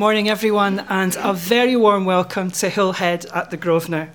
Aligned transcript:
Morning, 0.00 0.30
everyone, 0.30 0.78
and 0.88 1.14
a 1.20 1.34
very 1.34 1.76
warm 1.76 2.06
welcome 2.06 2.50
to 2.52 2.70
Hillhead 2.70 3.26
at 3.36 3.50
the 3.50 3.58
Grosvenor. 3.58 4.08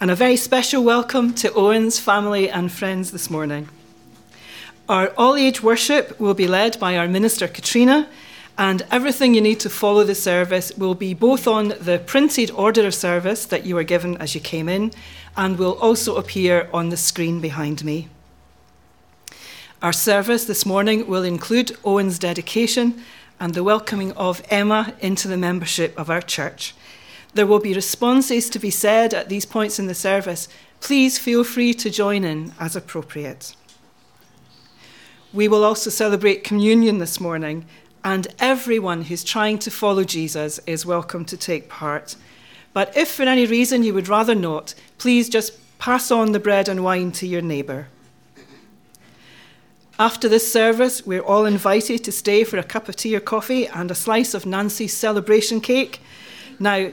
And 0.00 0.10
a 0.10 0.14
very 0.14 0.34
special 0.36 0.82
welcome 0.82 1.34
to 1.34 1.52
Owen's 1.52 1.98
family 1.98 2.48
and 2.48 2.72
friends 2.72 3.10
this 3.10 3.28
morning. 3.28 3.68
Our 4.88 5.08
all 5.18 5.36
age 5.36 5.62
worship 5.62 6.18
will 6.18 6.32
be 6.32 6.46
led 6.48 6.80
by 6.80 6.96
our 6.96 7.06
minister, 7.06 7.48
Katrina, 7.48 8.08
and 8.56 8.80
everything 8.90 9.34
you 9.34 9.42
need 9.42 9.60
to 9.60 9.68
follow 9.68 10.04
the 10.04 10.14
service 10.14 10.72
will 10.78 10.94
be 10.94 11.12
both 11.12 11.46
on 11.46 11.74
the 11.78 12.02
printed 12.06 12.50
order 12.52 12.86
of 12.86 12.94
service 12.94 13.44
that 13.44 13.66
you 13.66 13.74
were 13.74 13.84
given 13.84 14.16
as 14.16 14.34
you 14.34 14.40
came 14.40 14.70
in 14.70 14.90
and 15.36 15.58
will 15.58 15.78
also 15.80 16.16
appear 16.16 16.66
on 16.72 16.88
the 16.88 16.96
screen 16.96 17.42
behind 17.42 17.84
me. 17.84 18.08
Our 19.82 19.92
service 19.92 20.46
this 20.46 20.64
morning 20.64 21.06
will 21.06 21.24
include 21.24 21.76
Owen's 21.84 22.18
dedication 22.18 23.02
and 23.40 23.54
the 23.54 23.64
welcoming 23.64 24.12
of 24.12 24.42
Emma 24.50 24.94
into 25.00 25.26
the 25.26 25.36
membership 25.36 25.98
of 25.98 26.10
our 26.10 26.20
church. 26.20 26.74
There 27.32 27.46
will 27.46 27.58
be 27.58 27.74
responses 27.74 28.50
to 28.50 28.58
be 28.58 28.70
said 28.70 29.14
at 29.14 29.30
these 29.30 29.46
points 29.46 29.78
in 29.78 29.86
the 29.86 29.94
service. 29.94 30.46
Please 30.80 31.18
feel 31.18 31.42
free 31.42 31.72
to 31.74 31.88
join 31.88 32.22
in 32.22 32.52
as 32.60 32.76
appropriate. 32.76 33.56
We 35.32 35.48
will 35.48 35.64
also 35.64 35.90
celebrate 35.90 36.44
communion 36.44 36.98
this 36.98 37.20
morning, 37.20 37.64
and 38.04 38.28
everyone 38.38 39.02
who's 39.02 39.24
trying 39.24 39.58
to 39.60 39.70
follow 39.70 40.04
Jesus 40.04 40.58
is 40.66 40.84
welcome 40.84 41.24
to 41.24 41.36
take 41.36 41.68
part. 41.68 42.16
But 42.72 42.96
if 42.96 43.10
for 43.10 43.22
any 43.22 43.46
reason 43.46 43.84
you 43.84 43.94
would 43.94 44.08
rather 44.08 44.34
not, 44.34 44.74
please 44.98 45.28
just 45.28 45.52
pass 45.78 46.10
on 46.10 46.32
the 46.32 46.40
bread 46.40 46.68
and 46.68 46.84
wine 46.84 47.12
to 47.12 47.26
your 47.26 47.42
neighbour. 47.42 47.88
After 50.00 50.30
this 50.30 50.50
service, 50.50 51.04
we're 51.04 51.20
all 51.20 51.44
invited 51.44 52.02
to 52.04 52.10
stay 52.10 52.42
for 52.42 52.56
a 52.56 52.62
cup 52.64 52.88
of 52.88 52.96
tea 52.96 53.14
or 53.14 53.20
coffee 53.20 53.66
and 53.66 53.90
a 53.90 53.94
slice 53.94 54.32
of 54.32 54.46
Nancy's 54.46 54.96
celebration 54.96 55.60
cake. 55.60 56.00
Now, 56.58 56.92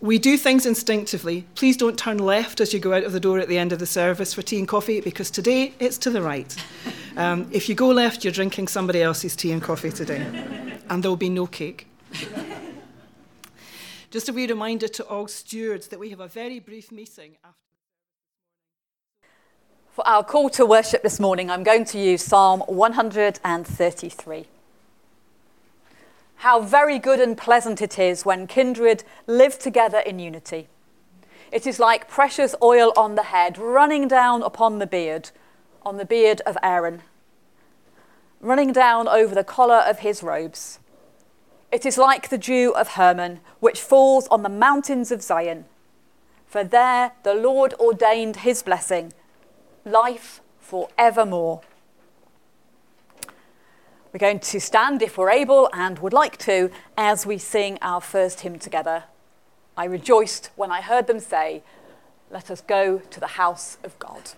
we 0.00 0.18
do 0.18 0.36
things 0.36 0.66
instinctively. 0.66 1.46
Please 1.54 1.76
don't 1.76 1.96
turn 1.96 2.18
left 2.18 2.60
as 2.60 2.74
you 2.74 2.80
go 2.80 2.92
out 2.92 3.04
of 3.04 3.12
the 3.12 3.20
door 3.20 3.38
at 3.38 3.46
the 3.46 3.56
end 3.56 3.70
of 3.70 3.78
the 3.78 3.86
service 3.86 4.34
for 4.34 4.42
tea 4.42 4.58
and 4.58 4.66
coffee 4.66 5.00
because 5.00 5.30
today 5.30 5.74
it's 5.78 5.96
to 5.98 6.10
the 6.10 6.22
right. 6.22 6.52
Um, 7.16 7.46
if 7.52 7.68
you 7.68 7.76
go 7.76 7.86
left, 7.86 8.24
you're 8.24 8.32
drinking 8.32 8.66
somebody 8.66 9.00
else's 9.00 9.36
tea 9.36 9.52
and 9.52 9.62
coffee 9.62 9.92
today, 9.92 10.26
and 10.90 11.04
there'll 11.04 11.14
be 11.14 11.30
no 11.30 11.46
cake. 11.46 11.86
Just 14.10 14.28
a 14.28 14.32
wee 14.32 14.48
reminder 14.48 14.88
to 14.88 15.04
all 15.06 15.28
stewards 15.28 15.86
that 15.86 16.00
we 16.00 16.10
have 16.10 16.18
a 16.18 16.26
very 16.26 16.58
brief 16.58 16.90
meeting 16.90 17.36
after. 17.44 17.63
For 19.94 20.04
our 20.08 20.24
call 20.24 20.50
to 20.50 20.66
worship 20.66 21.04
this 21.04 21.20
morning, 21.20 21.48
I'm 21.48 21.62
going 21.62 21.84
to 21.84 22.00
use 22.00 22.20
Psalm 22.20 22.62
133. 22.66 24.46
How 26.34 26.60
very 26.60 26.98
good 26.98 27.20
and 27.20 27.38
pleasant 27.38 27.80
it 27.80 27.96
is 27.96 28.24
when 28.24 28.48
kindred 28.48 29.04
live 29.28 29.56
together 29.56 30.00
in 30.00 30.18
unity. 30.18 30.66
It 31.52 31.64
is 31.64 31.78
like 31.78 32.08
precious 32.08 32.56
oil 32.60 32.92
on 32.96 33.14
the 33.14 33.22
head, 33.22 33.56
running 33.56 34.08
down 34.08 34.42
upon 34.42 34.80
the 34.80 34.86
beard, 34.88 35.30
on 35.86 35.96
the 35.96 36.04
beard 36.04 36.40
of 36.40 36.58
Aaron, 36.60 37.02
running 38.40 38.72
down 38.72 39.06
over 39.06 39.32
the 39.32 39.44
collar 39.44 39.84
of 39.86 40.00
his 40.00 40.24
robes. 40.24 40.80
It 41.70 41.86
is 41.86 41.96
like 41.96 42.30
the 42.30 42.38
dew 42.38 42.74
of 42.74 42.94
Hermon, 42.94 43.38
which 43.60 43.80
falls 43.80 44.26
on 44.26 44.42
the 44.42 44.48
mountains 44.48 45.12
of 45.12 45.22
Zion. 45.22 45.66
For 46.48 46.64
there 46.64 47.12
the 47.22 47.34
Lord 47.34 47.74
ordained 47.74 48.38
his 48.38 48.60
blessing 48.60 49.12
life 49.84 50.40
forevermore. 50.60 51.60
We're 54.12 54.18
going 54.18 54.38
to 54.40 54.60
stand 54.60 55.02
if 55.02 55.18
we're 55.18 55.30
able 55.30 55.68
and 55.72 55.98
would 55.98 56.12
like 56.12 56.36
to 56.38 56.70
as 56.96 57.26
we 57.26 57.36
sing 57.36 57.78
our 57.82 58.00
first 58.00 58.40
hymn 58.40 58.58
together. 58.58 59.04
I 59.76 59.86
rejoiced 59.86 60.50
when 60.54 60.70
I 60.70 60.80
heard 60.80 61.08
them 61.08 61.18
say, 61.18 61.62
Let 62.30 62.50
us 62.50 62.60
go 62.60 62.98
to 62.98 63.20
the 63.20 63.26
house 63.26 63.76
of 63.82 63.98
God. 63.98 64.30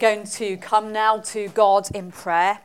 Going 0.00 0.24
to 0.24 0.56
come 0.56 0.94
now 0.94 1.18
to 1.18 1.48
God 1.48 1.94
in 1.94 2.10
prayer. 2.10 2.60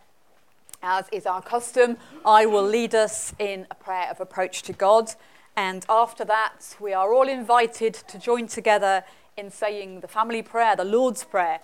As 0.81 1.05
is 1.11 1.25
our 1.25 1.41
custom, 1.41 1.97
I 2.23 2.45
will 2.45 2.65
lead 2.65 2.95
us 2.95 3.33
in 3.37 3.67
a 3.69 3.75
prayer 3.75 4.07
of 4.09 4.21
approach 4.21 4.63
to 4.63 4.73
God. 4.73 5.11
And 5.57 5.85
after 5.89 6.23
that, 6.23 6.77
we 6.79 6.93
are 6.93 7.13
all 7.13 7.27
invited 7.27 7.93
to 7.93 8.17
join 8.17 8.47
together 8.47 9.03
in 9.35 9.51
saying 9.51 9.99
the 9.99 10.07
family 10.07 10.41
prayer, 10.43 10.77
the 10.77 10.85
Lord's 10.85 11.25
Prayer, 11.25 11.59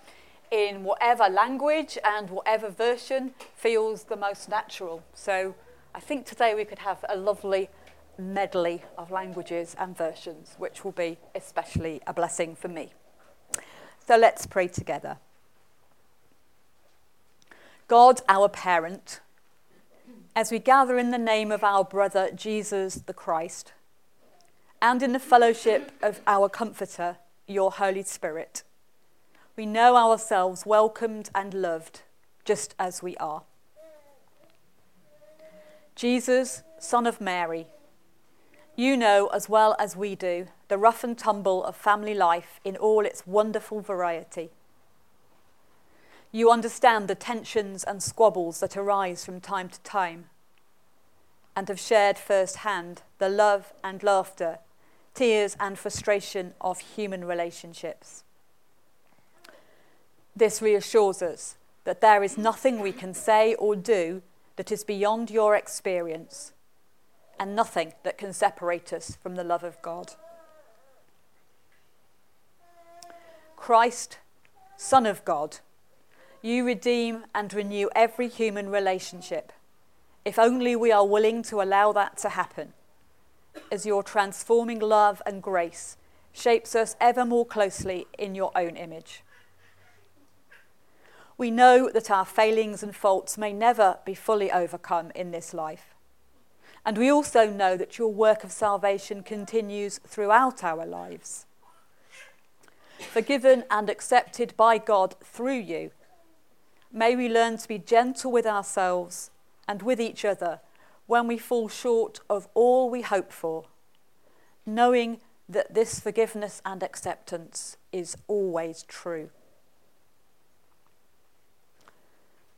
in 0.52 0.84
whatever 0.84 1.30
language 1.30 1.98
and 2.04 2.30
whatever 2.30 2.70
version 2.70 3.32
feels 3.56 4.04
the 4.04 4.18
most 4.18 4.50
natural. 4.50 5.02
So 5.14 5.56
I 5.96 6.02
think 6.02 6.26
today 6.26 6.54
we 6.54 6.66
could 6.66 6.80
have 6.80 7.06
a 7.08 7.16
lovely 7.16 7.70
medley 8.18 8.84
of 8.98 9.10
languages 9.10 9.74
and 9.80 9.98
versions, 9.98 10.56
which 10.58 10.84
will 10.84 10.92
be 10.92 11.18
especially 11.34 12.02
a 12.06 12.14
blessing 12.14 12.58
for 12.58 12.68
me. 12.68 12.92
So 14.06 14.18
let's 14.18 14.46
pray 14.46 14.68
together. 14.68 15.18
God, 17.92 18.22
our 18.30 18.48
parent, 18.48 19.20
as 20.34 20.50
we 20.50 20.60
gather 20.60 20.98
in 20.98 21.12
the 21.12 21.18
name 21.18 21.52
of 21.52 21.62
our 21.62 21.84
brother 21.84 22.32
Jesus 22.34 22.96
the 23.06 23.14
Christ, 23.14 23.74
and 24.82 25.04
in 25.04 25.12
the 25.12 25.20
fellowship 25.20 25.92
of 26.02 26.22
our 26.26 26.48
Comforter, 26.48 27.18
your 27.48 27.70
Holy 27.70 28.04
Spirit, 28.04 28.64
we 29.58 29.66
know 29.66 29.98
ourselves 29.98 30.66
welcomed 30.66 31.32
and 31.36 31.54
loved 31.54 32.04
just 32.46 32.76
as 32.80 33.04
we 33.04 33.18
are. 33.18 33.44
Jesus, 35.94 36.64
Son 36.80 37.06
of 37.06 37.20
Mary, 37.20 37.68
you 38.78 38.96
know 38.96 39.28
as 39.34 39.50
well 39.50 39.76
as 39.78 39.98
we 39.98 40.16
do 40.16 40.48
the 40.70 40.78
rough 40.78 41.04
and 41.04 41.18
tumble 41.18 41.62
of 41.66 41.76
family 41.76 42.14
life 42.14 42.62
in 42.64 42.78
all 42.78 43.06
its 43.06 43.28
wonderful 43.28 43.82
variety. 43.82 44.50
You 46.32 46.50
understand 46.50 47.08
the 47.08 47.16
tensions 47.16 47.84
and 47.84 48.02
squabbles 48.02 48.62
that 48.62 48.78
arise 48.78 49.26
from 49.26 49.42
time 49.42 49.68
to 49.70 49.80
time, 49.82 50.30
and 51.56 51.68
have 51.68 51.80
shared 51.80 52.18
firsthand 52.18 53.02
the 53.18 53.28
love 53.28 53.74
and 53.84 54.02
laughter, 54.02 54.60
tears 55.14 55.58
and 55.60 55.78
frustration 55.78 56.54
of 56.62 56.80
human 56.80 57.26
relationships. 57.26 58.24
This 60.34 60.62
reassures 60.62 61.22
us 61.22 61.58
that 61.84 62.00
there 62.00 62.24
is 62.24 62.38
nothing 62.38 62.80
we 62.80 62.94
can 62.94 63.14
say 63.14 63.54
or 63.56 63.76
do 63.76 64.22
that 64.56 64.72
is 64.72 64.86
beyond 64.86 65.30
your 65.30 65.56
experience, 65.56 66.54
and 67.38 67.56
nothing 67.56 67.94
that 68.04 68.18
can 68.18 68.32
separate 68.32 68.94
us 68.94 69.18
from 69.22 69.36
the 69.36 69.44
love 69.44 69.64
of 69.64 69.82
God. 69.82 70.14
Christ, 73.58 74.20
Son 74.78 75.06
of 75.06 75.26
God, 75.26 75.58
you 76.42 76.66
redeem 76.66 77.26
and 77.36 77.54
renew 77.54 77.90
every 77.96 78.28
human 78.28 78.70
relationship, 78.70 79.52
if 80.26 80.40
only 80.40 80.76
we 80.76 80.92
are 80.92 81.06
willing 81.06 81.44
to 81.44 81.62
allow 81.62 81.92
that 81.92 82.18
to 82.18 82.30
happen, 82.30 82.74
as 83.72 83.86
your 83.86 84.04
transforming 84.04 84.80
love 84.80 85.22
and 85.26 85.42
grace 85.42 85.98
shapes 86.34 86.76
us 86.76 86.96
ever 87.00 87.26
more 87.26 87.46
closely 87.46 88.08
in 88.18 88.36
your 88.36 88.52
own 88.56 88.76
image. 88.76 89.24
We 91.38 91.52
know 91.52 91.90
that 91.90 92.12
our 92.12 92.26
failings 92.26 92.84
and 92.84 92.96
faults 92.96 93.38
may 93.38 93.52
never 93.52 93.98
be 94.06 94.14
fully 94.14 94.52
overcome 94.52 95.12
in 95.16 95.32
this 95.32 95.54
life. 95.54 95.96
And 96.86 96.98
we 96.98 97.10
also 97.12 97.50
know 97.50 97.78
that 97.78 97.98
your 97.98 98.14
work 98.14 98.44
of 98.44 98.52
salvation 98.52 99.24
continues 99.24 100.00
throughout 100.00 100.64
our 100.64 100.86
lives. 100.86 101.46
Forgiven 103.00 103.64
and 103.70 103.90
accepted 103.90 104.56
by 104.56 104.78
God 104.78 105.16
through 105.24 105.60
you, 105.60 105.92
May 106.94 107.16
we 107.16 107.30
learn 107.30 107.58
to 107.58 107.68
be 107.68 107.78
gentle 107.78 108.32
with 108.32 108.46
ourselves 108.46 109.32
and 109.68 109.82
with 109.82 110.02
each 110.02 110.26
other 110.26 110.60
when 111.08 111.28
we 111.28 111.38
fall 111.38 111.70
short 111.70 112.20
of 112.30 112.48
all 112.54 112.90
we 112.90 113.02
hope 113.02 113.32
for, 113.32 113.66
knowing 114.66 115.20
that 115.48 115.74
this 115.74 116.00
forgiveness 116.00 116.62
and 116.66 116.84
acceptance 116.84 117.78
is 117.92 118.18
always 118.28 118.84
true. 118.84 119.30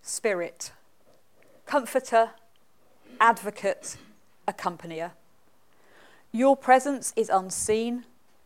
Spirit, 0.02 0.72
comforter, 1.66 2.32
advocate, 3.20 3.98
accompanier. 4.48 5.12
Your 6.32 6.58
presence 6.58 7.14
is 7.16 7.30
unseen 7.30 8.06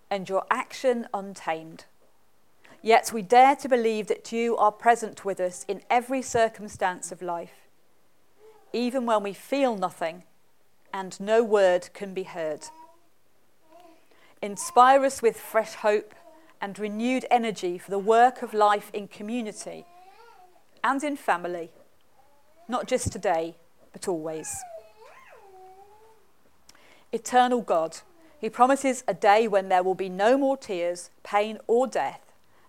and 0.10 0.30
your 0.30 0.46
action 0.52 1.08
untamed. 1.14 1.86
Yet 2.88 3.12
we 3.12 3.22
dare 3.22 3.58
to 3.58 3.68
believe 3.68 4.08
that 4.08 4.32
you 4.32 4.56
are 4.56 4.72
present 4.72 5.26
with 5.26 5.42
us 5.42 5.66
in 5.68 5.82
every 5.90 6.22
circumstance 6.22 7.12
of 7.12 7.22
life, 7.22 7.68
even 8.72 9.06
when 9.06 9.24
we 9.24 9.34
feel 9.34 9.76
nothing 9.76 10.24
and 10.94 11.20
no 11.20 11.44
word 11.44 11.90
can 11.94 12.14
be 12.14 12.24
heard. 12.24 12.62
Inspire 14.42 15.04
us 15.04 15.22
with 15.22 15.36
fresh 15.36 15.74
hope 15.74 16.16
and 16.62 16.80
renewed 16.80 17.26
energy 17.30 17.78
for 17.78 17.92
the 17.92 18.00
work 18.00 18.42
of 18.42 18.54
life 18.54 18.90
in 18.94 19.10
community 19.10 19.86
and 20.82 21.04
in 21.04 21.18
family, 21.18 21.72
not 22.70 22.88
just 22.88 23.12
today, 23.12 23.58
but 23.92 24.08
always. 24.08 24.56
Eternal 27.12 27.60
God, 27.60 27.98
who 28.40 28.50
promises 28.50 29.04
a 29.10 29.14
day 29.14 29.46
when 29.46 29.68
there 29.68 29.84
will 29.84 29.94
be 29.94 30.08
no 30.08 30.38
more 30.38 30.56
tears, 30.56 31.10
pain, 31.22 31.58
or 31.68 31.86
death 31.86 32.22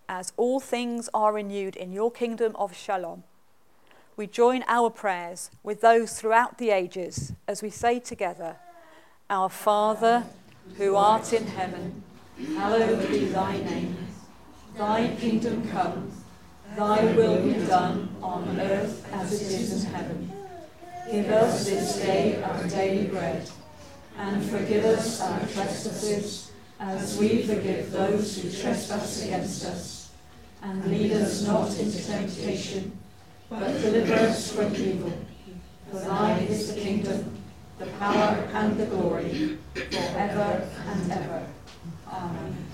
as 0.09 0.33
all 0.37 0.59
things 0.59 1.09
are 1.13 1.33
renewed 1.33 1.77
in 1.77 1.93
your 1.93 2.11
kingdom 2.11 2.57
of 2.57 2.75
shalom. 2.75 3.25
We 4.17 4.27
join 4.27 4.65
our 4.67 4.91
prayers 4.91 5.51
with 5.63 5.81
those 5.81 6.19
throughout 6.19 6.59
the 6.59 6.71
ages 6.71 7.33
as 7.47 7.63
we 7.63 7.71
say 7.71 8.01
together, 8.01 8.57
Our 9.29 9.49
Father, 9.49 10.25
who 10.77 10.97
art 10.97 11.33
in 11.33 11.47
heaven, 11.47 12.03
hallowed 12.57 13.09
be 13.09 13.27
thy 13.27 13.59
name. 13.59 13.97
Thy 14.77 15.15
kingdom 15.17 15.69
come, 15.69 16.11
thy 16.75 17.05
will 17.15 17.43
be 17.43 17.55
done 17.67 18.09
on 18.23 18.59
earth 18.61 19.09
as 19.13 19.33
it 19.33 19.61
is 19.61 19.85
in 19.85 19.93
heaven. 19.93 20.33
Give 21.11 21.29
us 21.31 21.67
this 21.67 21.97
day 21.97 22.43
our 22.43 22.65
daily 22.65 23.07
bread, 23.07 23.49
and 24.17 24.45
forgive 24.45 24.85
us 24.85 25.21
our 25.21 25.41
trespasses 25.41 26.51
as 26.81 27.17
we 27.19 27.43
forgive 27.43 27.91
those 27.91 28.37
who 28.41 28.51
trespass 28.51 29.25
against 29.25 29.65
us 29.65 29.98
and 30.63 30.85
lead 30.87 31.13
us 31.13 31.47
not 31.47 31.79
into 31.79 32.05
temptation, 32.05 32.99
but 33.49 33.81
deliver 33.81 34.15
us 34.15 34.53
from 34.53 34.75
evil. 34.75 35.13
For 35.91 36.01
thine 36.01 36.43
is 36.45 36.75
the 36.75 36.81
kingdom, 36.81 37.37
the 37.79 37.87
power, 37.87 38.49
and 38.53 38.77
the 38.77 38.87
glory, 38.87 39.59
forever 39.75 40.69
and 40.87 41.13
ever. 41.13 41.47
Amen. 42.07 42.68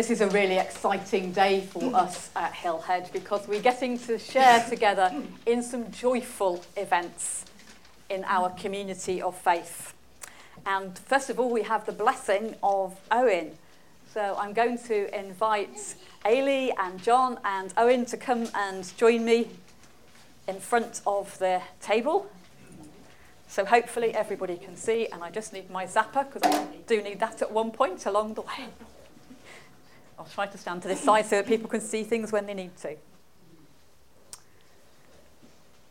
This 0.00 0.08
is 0.08 0.22
a 0.22 0.28
really 0.28 0.56
exciting 0.56 1.30
day 1.30 1.60
for 1.60 1.94
us 1.94 2.30
at 2.34 2.54
Hillhead 2.54 3.12
because 3.12 3.46
we're 3.46 3.60
getting 3.60 3.98
to 3.98 4.18
share 4.18 4.64
together 4.66 5.12
in 5.44 5.62
some 5.62 5.92
joyful 5.92 6.64
events 6.78 7.44
in 8.08 8.24
our 8.24 8.48
community 8.48 9.20
of 9.20 9.36
faith. 9.36 9.92
And 10.64 10.98
first 10.98 11.28
of 11.28 11.38
all, 11.38 11.50
we 11.50 11.64
have 11.64 11.84
the 11.84 11.92
blessing 11.92 12.54
of 12.62 12.98
Owen. 13.10 13.50
So 14.14 14.38
I'm 14.38 14.54
going 14.54 14.78
to 14.88 15.14
invite 15.14 15.96
Ailey 16.24 16.72
and 16.78 17.02
John 17.02 17.38
and 17.44 17.74
Owen 17.76 18.06
to 18.06 18.16
come 18.16 18.48
and 18.54 18.90
join 18.96 19.22
me 19.26 19.50
in 20.48 20.60
front 20.60 21.02
of 21.06 21.38
the 21.38 21.60
table. 21.82 22.26
So 23.48 23.66
hopefully 23.66 24.14
everybody 24.14 24.56
can 24.56 24.76
see, 24.76 25.08
and 25.08 25.22
I 25.22 25.30
just 25.30 25.52
need 25.52 25.68
my 25.70 25.84
zapper 25.84 26.24
because 26.32 26.50
I 26.50 26.68
do 26.86 27.02
need 27.02 27.20
that 27.20 27.42
at 27.42 27.52
one 27.52 27.70
point 27.70 28.06
along 28.06 28.32
the 28.32 28.40
way. 28.40 28.64
I'll 30.20 30.26
try 30.26 30.46
to 30.46 30.58
stand 30.58 30.82
to 30.82 30.88
this 30.88 31.00
side 31.00 31.24
so 31.24 31.36
that 31.36 31.46
people 31.46 31.66
can 31.66 31.80
see 31.80 32.04
things 32.04 32.30
when 32.30 32.44
they 32.44 32.52
need 32.52 32.76
to. 32.82 32.94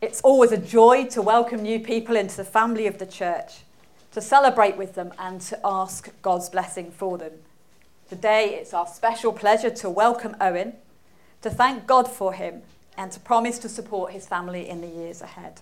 It's 0.00 0.20
always 0.20 0.52
a 0.52 0.56
joy 0.56 1.06
to 1.06 1.20
welcome 1.20 1.62
new 1.62 1.80
people 1.80 2.14
into 2.14 2.36
the 2.36 2.44
family 2.44 2.86
of 2.86 2.98
the 2.98 3.06
church, 3.06 3.62
to 4.12 4.20
celebrate 4.20 4.76
with 4.76 4.94
them 4.94 5.12
and 5.18 5.40
to 5.40 5.58
ask 5.64 6.10
God's 6.22 6.48
blessing 6.48 6.92
for 6.92 7.18
them. 7.18 7.32
Today, 8.08 8.54
it's 8.54 8.72
our 8.72 8.86
special 8.86 9.32
pleasure 9.32 9.70
to 9.70 9.90
welcome 9.90 10.36
Owen, 10.40 10.74
to 11.42 11.50
thank 11.50 11.88
God 11.88 12.06
for 12.06 12.32
him, 12.32 12.62
and 12.96 13.10
to 13.10 13.18
promise 13.18 13.58
to 13.58 13.68
support 13.68 14.12
his 14.12 14.28
family 14.28 14.68
in 14.68 14.80
the 14.80 14.86
years 14.86 15.22
ahead. 15.22 15.60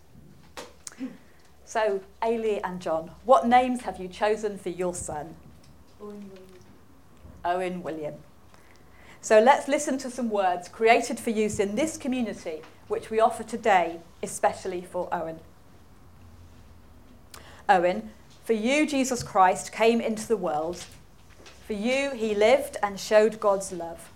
So, 1.64 2.02
Ailey 2.20 2.60
and 2.62 2.82
John, 2.82 3.12
what 3.24 3.46
names 3.48 3.80
have 3.82 3.98
you 3.98 4.08
chosen 4.08 4.58
for 4.58 4.68
your 4.68 4.94
son? 4.94 5.36
Owen 6.02 6.30
William. 6.30 6.42
Owen 7.46 7.82
William. 7.82 8.14
So 9.20 9.40
let's 9.40 9.68
listen 9.68 9.98
to 9.98 10.10
some 10.10 10.30
words 10.30 10.68
created 10.68 11.18
for 11.18 11.30
use 11.30 11.58
in 11.58 11.74
this 11.74 11.96
community, 11.96 12.62
which 12.86 13.10
we 13.10 13.20
offer 13.20 13.42
today, 13.42 14.00
especially 14.22 14.82
for 14.82 15.08
Owen. 15.12 15.40
Owen, 17.68 18.10
for 18.44 18.54
you, 18.54 18.86
Jesus 18.86 19.22
Christ 19.22 19.72
came 19.72 20.00
into 20.00 20.26
the 20.26 20.36
world. 20.36 20.84
For 21.66 21.74
you, 21.74 22.12
he 22.12 22.34
lived 22.34 22.78
and 22.82 22.98
showed 22.98 23.40
God's 23.40 23.72
love. 23.72 24.10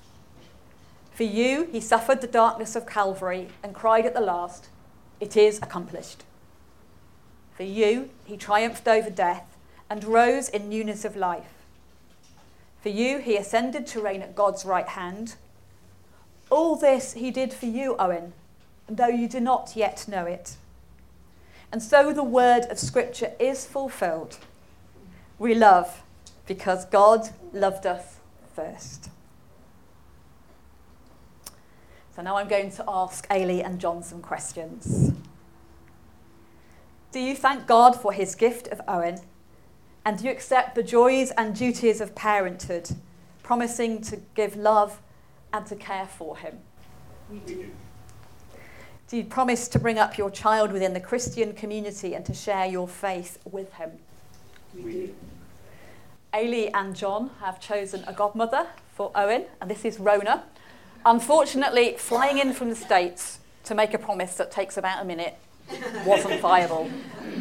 For 1.13 1.25
you, 1.25 1.69
he 1.71 1.81
suffered 1.81 2.23
the 2.23 2.27
darkness 2.27 2.75
of 2.75 2.87
Calvary 2.87 3.49
and 3.63 3.75
cried 3.75 4.07
at 4.07 4.15
the 4.15 4.21
last, 4.21 4.69
It 5.21 5.37
is 5.37 5.59
accomplished. 5.59 6.25
For 7.55 7.65
you, 7.65 8.09
he 8.25 8.39
triumphed 8.39 8.89
over 8.89 9.11
death 9.11 9.59
and 9.91 10.03
rose 10.05 10.49
in 10.49 10.71
newness 10.71 11.05
of 11.05 11.15
life. 11.15 11.62
For 12.83 12.89
you, 12.89 13.19
he 13.19 13.37
ascended 13.37 13.87
to 13.89 14.01
reign 14.01 14.23
at 14.23 14.35
God's 14.35 14.65
right 14.65 14.89
hand. 14.89 15.37
All 16.51 16.75
this 16.75 17.13
he 17.13 17.31
did 17.31 17.53
for 17.53 17.67
you, 17.67 17.95
Owen, 17.97 18.33
though 18.89 19.07
you 19.07 19.29
do 19.29 19.39
not 19.39 19.75
yet 19.77 20.07
know 20.09 20.27
it. 20.27 20.57
And 21.71 21.81
so 21.81 22.13
the 22.13 22.25
word 22.25 22.65
of 22.65 22.81
Scripture 22.81 23.33
is 23.39 23.65
fulfilled. 23.65 24.37
We 25.39 25.55
love 25.55 26.03
because 26.47 26.85
God 26.85 27.29
loved 27.53 27.87
us 27.87 28.17
first. 28.55 29.09
So 32.17 32.21
now 32.21 32.37
I'm 32.37 32.49
going 32.49 32.73
to 32.73 32.85
ask 32.89 33.27
Ailey 33.29 33.65
and 33.65 33.81
John 33.81 34.03
some 34.03 34.21
questions. 34.21 35.13
Do 37.13 37.21
you 37.21 37.37
thank 37.37 37.67
God 37.67 37.95
for 37.95 38.13
his 38.13 38.35
gift 38.35 38.67
of 38.69 38.81
Owen 38.89 39.21
and 40.05 40.21
you 40.21 40.31
accept 40.31 40.75
the 40.75 40.83
joys 40.83 41.31
and 41.33 41.55
duties 41.55 42.01
of 42.01 42.15
parenthood, 42.15 42.91
promising 43.43 44.01
to 44.03 44.19
give 44.35 44.57
love 44.57 45.01
and 45.53 45.67
to 45.67 45.77
care 45.77 46.07
for 46.07 46.37
him? 46.37 46.59
We 47.31 47.39
do. 47.39 47.71
Do 49.09 49.17
you 49.17 49.25
promise 49.25 49.69
to 49.69 49.79
bring 49.79 49.99
up 49.99 50.17
your 50.17 50.31
child 50.31 50.73
within 50.73 50.95
the 50.95 51.01
Christian 51.01 51.53
community 51.53 52.15
and 52.15 52.25
to 52.25 52.35
share 52.35 52.67
your 52.67 52.89
faith 52.89 53.39
with 53.51 53.73
him? 53.75 53.93
We 54.75 54.93
do. 54.93 55.15
Ailey 56.33 56.71
and 56.73 56.97
John 56.97 57.31
have 57.41 57.61
chosen 57.61 58.05
a 58.07 58.13
godmother 58.15 58.67
for 58.95 59.13
Owen, 59.15 59.45
and 59.61 59.71
this 59.71 59.85
is 59.85 60.01
Rona. 60.01 60.45
Unfortunately, 61.05 61.95
flying 61.99 62.39
in 62.39 62.55
from 62.55 62.71
the 62.71 62.77
States 62.77 63.41
to 63.65 63.75
make 63.75 63.93
a 63.93 63.99
promise 63.99 64.37
that 64.37 64.51
takes 64.51 64.79
about 64.79 65.03
a 65.03 65.05
minute 65.05 65.37
wasn't 66.07 66.41
viable. 66.41 66.91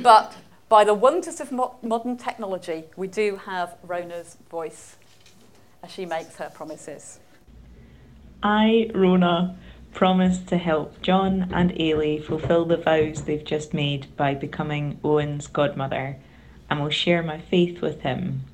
But 0.01 0.35
by 0.71 0.85
the 0.85 0.93
wonders 0.93 1.41
of 1.41 1.51
mo- 1.51 1.75
modern 1.83 2.15
technology, 2.15 2.85
we 2.95 3.05
do 3.05 3.35
have 3.35 3.75
Rona's 3.83 4.37
voice 4.49 4.95
as 5.83 5.91
she 5.91 6.05
makes 6.05 6.37
her 6.37 6.49
promises. 6.49 7.19
I, 8.41 8.89
Rona, 8.95 9.57
promise 9.93 10.39
to 10.43 10.57
help 10.57 11.01
John 11.01 11.49
and 11.53 11.71
Ailey 11.71 12.23
fulfill 12.23 12.63
the 12.63 12.77
vows 12.77 13.23
they've 13.23 13.43
just 13.43 13.73
made 13.73 14.15
by 14.15 14.33
becoming 14.33 14.97
Owen's 15.03 15.47
godmother 15.47 16.15
and 16.69 16.79
will 16.79 16.89
share 16.89 17.21
my 17.21 17.41
faith 17.41 17.81
with 17.81 17.99
him. 17.99 18.45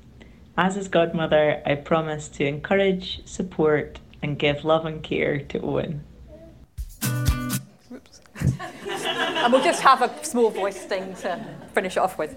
As 0.56 0.74
his 0.74 0.88
godmother, 0.88 1.62
I 1.64 1.76
promise 1.76 2.28
to 2.30 2.44
encourage, 2.44 3.24
support, 3.28 4.00
and 4.20 4.36
give 4.36 4.64
love 4.64 4.86
and 4.86 5.04
care 5.04 5.38
to 5.38 5.60
Owen. 5.60 6.02
And 8.40 9.52
we'll 9.52 9.62
just 9.62 9.82
have 9.82 10.02
a 10.02 10.24
small 10.24 10.50
voice 10.50 10.78
thing 10.78 11.14
to 11.16 11.44
finish 11.72 11.96
it 11.96 12.00
off 12.00 12.18
with. 12.18 12.36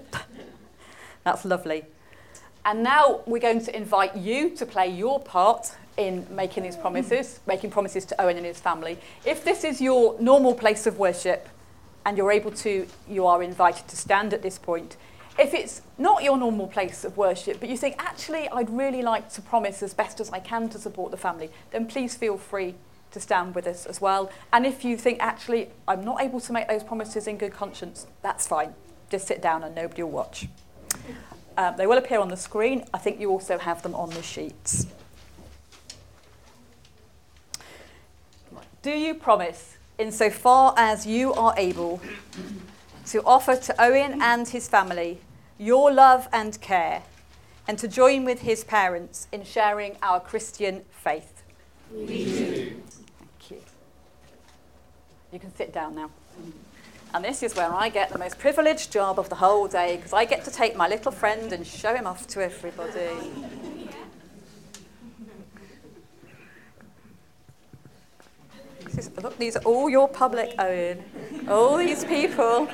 That's 1.24 1.44
lovely. 1.44 1.84
And 2.64 2.82
now 2.82 3.20
we're 3.26 3.40
going 3.40 3.64
to 3.64 3.76
invite 3.76 4.16
you 4.16 4.50
to 4.50 4.66
play 4.66 4.88
your 4.88 5.20
part 5.20 5.74
in 5.96 6.26
making 6.30 6.62
these 6.62 6.76
promises, 6.76 7.40
making 7.46 7.70
promises 7.70 8.04
to 8.06 8.20
Owen 8.20 8.36
and 8.36 8.46
his 8.46 8.60
family. 8.60 8.98
If 9.24 9.44
this 9.44 9.64
is 9.64 9.80
your 9.80 10.18
normal 10.20 10.54
place 10.54 10.86
of 10.86 10.98
worship 10.98 11.48
and 12.06 12.16
you're 12.16 12.32
able 12.32 12.52
to, 12.52 12.86
you 13.08 13.26
are 13.26 13.42
invited 13.42 13.88
to 13.88 13.96
stand 13.96 14.32
at 14.32 14.42
this 14.42 14.58
point. 14.58 14.96
If 15.38 15.54
it's 15.54 15.82
not 15.98 16.22
your 16.22 16.36
normal 16.36 16.66
place 16.66 17.04
of 17.04 17.16
worship, 17.16 17.58
but 17.58 17.68
you 17.68 17.76
think, 17.76 17.96
actually, 17.98 18.48
I'd 18.48 18.70
really 18.70 19.02
like 19.02 19.30
to 19.32 19.42
promise 19.42 19.82
as 19.82 19.94
best 19.94 20.20
as 20.20 20.30
I 20.30 20.40
can 20.40 20.68
to 20.70 20.78
support 20.78 21.10
the 21.10 21.16
family, 21.16 21.50
then 21.70 21.86
please 21.86 22.14
feel 22.14 22.36
free 22.36 22.74
to 23.12 23.20
stand 23.20 23.54
with 23.54 23.66
us 23.66 23.86
as 23.86 24.00
well. 24.00 24.30
And 24.52 24.66
if 24.66 24.84
you 24.84 24.96
think, 24.96 25.18
actually, 25.20 25.70
I'm 25.86 26.04
not 26.04 26.20
able 26.20 26.40
to 26.40 26.52
make 26.52 26.68
those 26.68 26.82
promises 26.82 27.26
in 27.26 27.38
good 27.38 27.52
conscience, 27.52 28.06
that's 28.22 28.46
fine. 28.46 28.74
Just 29.10 29.26
sit 29.26 29.40
down 29.40 29.62
and 29.62 29.74
nobody 29.74 30.02
will 30.02 30.10
watch. 30.10 30.48
Um, 31.56 31.74
they 31.76 31.86
will 31.86 31.98
appear 31.98 32.18
on 32.18 32.28
the 32.28 32.36
screen. 32.36 32.84
I 32.94 32.98
think 32.98 33.20
you 33.20 33.30
also 33.30 33.58
have 33.58 33.82
them 33.82 33.94
on 33.94 34.10
the 34.10 34.22
sheets. 34.22 34.86
Do 38.80 38.90
you 38.90 39.14
promise, 39.14 39.76
insofar 39.98 40.74
as 40.76 41.06
you 41.06 41.32
are 41.34 41.54
able, 41.56 42.00
to 43.06 43.22
offer 43.24 43.54
to 43.54 43.82
Owen 43.82 44.20
and 44.20 44.48
his 44.48 44.66
family 44.66 45.20
your 45.58 45.92
love 45.92 46.28
and 46.32 46.60
care, 46.60 47.02
and 47.68 47.78
to 47.78 47.86
join 47.86 48.24
with 48.24 48.40
his 48.40 48.64
parents 48.64 49.28
in 49.30 49.44
sharing 49.44 49.96
our 50.02 50.18
Christian 50.18 50.82
faith? 50.90 51.44
We 51.92 52.24
do. 52.24 52.82
You 55.32 55.38
can 55.38 55.54
sit 55.56 55.72
down 55.72 55.94
now. 55.94 56.10
And 57.14 57.24
this 57.24 57.42
is 57.42 57.56
where 57.56 57.72
I 57.72 57.88
get 57.88 58.10
the 58.10 58.18
most 58.18 58.38
privileged 58.38 58.92
job 58.92 59.18
of 59.18 59.30
the 59.30 59.34
whole 59.34 59.66
day 59.66 59.96
because 59.96 60.12
I 60.12 60.26
get 60.26 60.44
to 60.44 60.50
take 60.50 60.76
my 60.76 60.86
little 60.86 61.10
friend 61.10 61.52
and 61.52 61.66
show 61.66 61.94
him 61.94 62.06
off 62.06 62.26
to 62.28 62.44
everybody. 62.44 63.30
Is, 68.96 69.10
look, 69.22 69.38
these 69.38 69.56
are 69.56 69.62
all 69.62 69.88
your 69.88 70.06
public 70.06 70.54
Owen. 70.58 71.02
All 71.48 71.78
these 71.78 72.04
people 72.04 72.68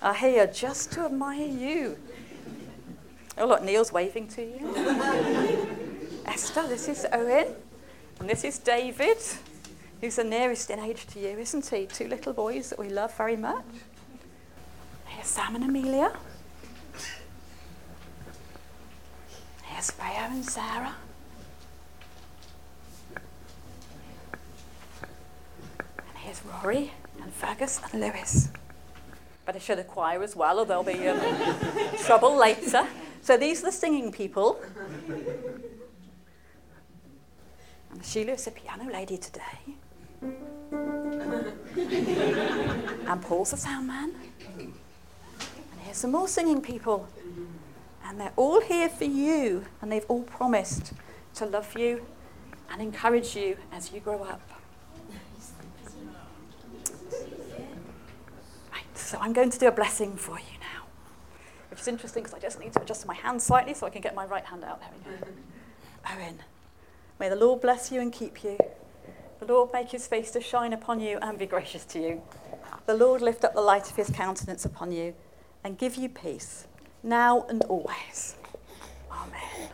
are 0.00 0.14
here 0.14 0.46
just 0.46 0.92
to 0.92 1.04
admire 1.04 1.46
you. 1.46 1.98
Oh, 3.36 3.46
look, 3.46 3.62
Neil's 3.62 3.92
waving 3.92 4.28
to 4.28 4.42
you. 4.42 4.74
Esther, 6.24 6.66
this 6.68 6.88
is 6.88 7.06
Owen. 7.12 7.48
And 8.18 8.30
this 8.30 8.44
is 8.44 8.58
David 8.58 9.18
who's 10.00 10.16
the 10.16 10.24
nearest 10.24 10.70
in 10.70 10.78
age 10.78 11.06
to 11.08 11.20
you, 11.20 11.38
isn't 11.38 11.66
he? 11.66 11.86
Two 11.86 12.08
little 12.08 12.32
boys 12.32 12.70
that 12.70 12.78
we 12.78 12.88
love 12.88 13.14
very 13.16 13.36
much. 13.36 13.64
Here's 15.06 15.26
Sam 15.26 15.56
and 15.56 15.64
Amelia. 15.64 16.12
Here's 19.64 19.90
Freya 19.90 20.28
and 20.30 20.44
Sarah. 20.44 20.94
And 25.98 26.18
here's 26.18 26.42
Rory 26.44 26.92
and 27.20 27.32
Fergus 27.32 27.80
and 27.92 28.00
Lewis. 28.00 28.48
Better 29.46 29.60
show 29.60 29.74
the 29.74 29.84
choir 29.84 30.22
as 30.22 30.36
well, 30.36 30.60
or 30.60 30.66
there'll 30.66 30.82
be 30.82 31.08
um, 31.08 31.18
trouble 32.04 32.36
later. 32.36 32.86
So 33.22 33.36
these 33.36 33.62
are 33.62 33.66
the 33.66 33.72
singing 33.72 34.12
people. 34.12 34.60
And 37.90 38.04
Sheila's 38.04 38.46
a 38.46 38.50
piano 38.50 38.92
lady 38.92 39.16
today 39.16 39.77
and 43.08 43.22
Paul's 43.22 43.50
the 43.52 43.56
sound 43.56 43.86
man. 43.86 44.14
And 44.58 44.72
here's 45.82 45.96
some 45.96 46.12
more 46.12 46.28
singing 46.28 46.60
people. 46.60 47.08
And 48.04 48.20
they're 48.20 48.32
all 48.36 48.60
here 48.60 48.88
for 48.88 49.04
you, 49.04 49.64
and 49.82 49.92
they've 49.92 50.04
all 50.08 50.22
promised 50.22 50.92
to 51.34 51.46
love 51.46 51.78
you 51.78 52.06
and 52.70 52.80
encourage 52.82 53.36
you 53.36 53.56
as 53.72 53.92
you 53.92 54.00
grow 54.00 54.22
up. 54.22 54.40
Right, 58.72 58.82
so 58.94 59.18
I'm 59.20 59.32
going 59.32 59.50
to 59.50 59.58
do 59.58 59.68
a 59.68 59.72
blessing 59.72 60.16
for 60.16 60.38
you 60.38 60.58
now, 60.60 60.84
which 61.70 61.80
is 61.80 61.88
interesting 61.88 62.22
because 62.22 62.34
I 62.34 62.40
just 62.40 62.58
need 62.60 62.72
to 62.74 62.82
adjust 62.82 63.06
my 63.06 63.14
hand 63.14 63.40
slightly 63.42 63.74
so 63.74 63.86
I 63.86 63.90
can 63.90 64.00
get 64.00 64.14
my 64.14 64.24
right 64.26 64.44
hand 64.44 64.64
out. 64.64 64.80
There 64.80 64.90
we 64.94 65.16
go. 65.16 65.26
Owen, 66.10 66.38
may 67.20 67.28
the 67.28 67.36
Lord 67.36 67.60
bless 67.60 67.92
you 67.92 68.00
and 68.00 68.12
keep 68.12 68.42
you. 68.42 68.58
The 69.40 69.46
Lord 69.46 69.72
make 69.72 69.90
his 69.90 70.06
face 70.06 70.30
to 70.32 70.40
shine 70.40 70.72
upon 70.72 71.00
you 71.00 71.18
and 71.22 71.38
be 71.38 71.46
gracious 71.46 71.84
to 71.86 72.00
you. 72.00 72.22
The 72.86 72.94
Lord 72.94 73.22
lift 73.22 73.44
up 73.44 73.54
the 73.54 73.60
light 73.60 73.88
of 73.88 73.96
his 73.96 74.10
countenance 74.10 74.64
upon 74.64 74.90
you 74.90 75.14
and 75.62 75.78
give 75.78 75.94
you 75.94 76.08
peace, 76.08 76.66
now 77.02 77.46
and 77.48 77.62
always. 77.64 78.36
Amen. 79.10 79.68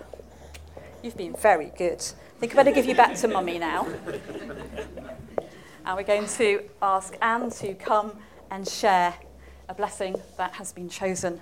You've 1.02 1.16
been 1.16 1.34
very 1.34 1.72
good. 1.78 2.00
I 2.00 2.40
think 2.40 2.52
I 2.52 2.56
better 2.56 2.72
give 2.72 2.86
you 2.86 2.94
back 2.94 3.14
to 3.16 3.28
Mummy 3.28 3.58
now. 3.58 3.86
And 5.86 5.96
we're 5.96 6.02
going 6.02 6.26
to 6.26 6.62
ask 6.82 7.14
Anne 7.22 7.50
to 7.50 7.74
come 7.74 8.18
and 8.50 8.66
share 8.66 9.14
a 9.68 9.74
blessing 9.74 10.16
that 10.36 10.52
has 10.54 10.72
been 10.72 10.88
chosen 10.88 11.40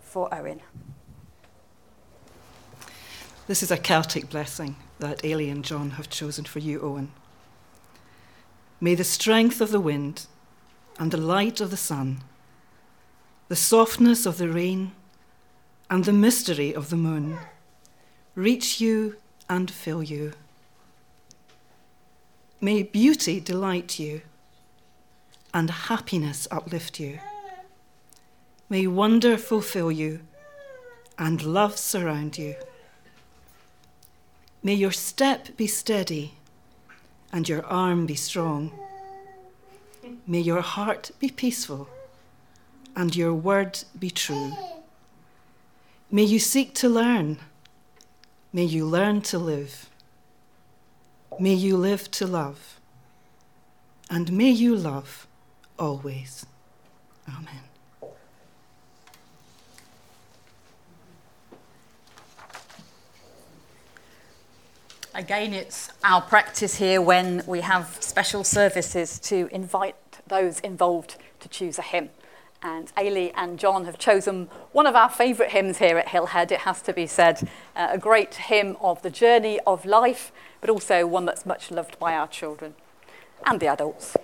for 0.00 0.32
Owen. 0.34 0.60
This 3.46 3.62
is 3.62 3.70
a 3.70 3.76
Celtic 3.76 4.30
blessing 4.30 4.76
that 5.00 5.18
Ailey 5.22 5.50
and 5.50 5.64
John 5.64 5.90
have 5.90 6.08
chosen 6.08 6.44
for 6.44 6.58
you, 6.58 6.80
Owen. 6.80 7.12
May 8.82 8.96
the 8.96 9.04
strength 9.04 9.60
of 9.60 9.70
the 9.70 9.78
wind 9.78 10.26
and 10.98 11.12
the 11.12 11.16
light 11.16 11.60
of 11.60 11.70
the 11.70 11.76
sun, 11.76 12.24
the 13.46 13.54
softness 13.54 14.26
of 14.26 14.38
the 14.38 14.48
rain, 14.48 14.90
and 15.88 16.04
the 16.04 16.12
mystery 16.12 16.74
of 16.74 16.90
the 16.90 16.96
moon 16.96 17.38
reach 18.34 18.80
you 18.80 19.18
and 19.48 19.70
fill 19.70 20.02
you. 20.02 20.32
May 22.60 22.82
beauty 22.82 23.38
delight 23.38 24.00
you 24.00 24.22
and 25.54 25.70
happiness 25.70 26.48
uplift 26.50 26.98
you. 26.98 27.20
May 28.68 28.88
wonder 28.88 29.38
fulfill 29.38 29.92
you 29.92 30.22
and 31.16 31.40
love 31.44 31.78
surround 31.78 32.36
you. 32.36 32.56
May 34.60 34.74
your 34.74 34.90
step 34.90 35.56
be 35.56 35.68
steady 35.68 36.34
and 37.32 37.48
your 37.48 37.64
arm 37.66 38.06
be 38.06 38.14
strong. 38.14 38.72
May 40.26 40.40
your 40.40 40.60
heart 40.60 41.10
be 41.18 41.28
peaceful 41.28 41.88
and 42.94 43.16
your 43.16 43.34
word 43.34 43.84
be 43.98 44.10
true. 44.10 44.52
May 46.10 46.24
you 46.24 46.38
seek 46.38 46.74
to 46.74 46.88
learn. 46.88 47.38
May 48.52 48.64
you 48.64 48.84
learn 48.84 49.22
to 49.22 49.38
live. 49.38 49.88
May 51.40 51.54
you 51.54 51.76
live 51.76 52.10
to 52.12 52.26
love. 52.26 52.78
And 54.10 54.30
may 54.32 54.50
you 54.50 54.76
love 54.76 55.26
always. 55.78 56.44
Amen. 57.26 57.71
Again, 65.14 65.52
it's 65.52 65.90
our 66.02 66.22
practice 66.22 66.76
here 66.76 67.02
when 67.02 67.42
we 67.46 67.60
have 67.60 67.98
special 68.00 68.44
services 68.44 69.18
to 69.18 69.46
invite 69.52 69.94
those 70.26 70.58
involved 70.60 71.16
to 71.40 71.50
choose 71.50 71.78
a 71.78 71.82
hymn. 71.82 72.08
And 72.62 72.90
Ailey 72.94 73.30
and 73.36 73.58
John 73.58 73.84
have 73.84 73.98
chosen 73.98 74.48
one 74.72 74.86
of 74.86 74.96
our 74.96 75.10
favourite 75.10 75.52
hymns 75.52 75.78
here 75.78 75.98
at 75.98 76.06
Hillhead, 76.06 76.50
it 76.50 76.60
has 76.60 76.80
to 76.82 76.94
be 76.94 77.06
said. 77.06 77.46
Uh, 77.76 77.88
a 77.90 77.98
great 77.98 78.36
hymn 78.36 78.78
of 78.80 79.02
the 79.02 79.10
journey 79.10 79.60
of 79.66 79.84
life, 79.84 80.32
but 80.62 80.70
also 80.70 81.06
one 81.06 81.26
that's 81.26 81.44
much 81.44 81.70
loved 81.70 81.98
by 81.98 82.14
our 82.14 82.26
children 82.26 82.74
and 83.44 83.60
the 83.60 83.66
adults. 83.66 84.16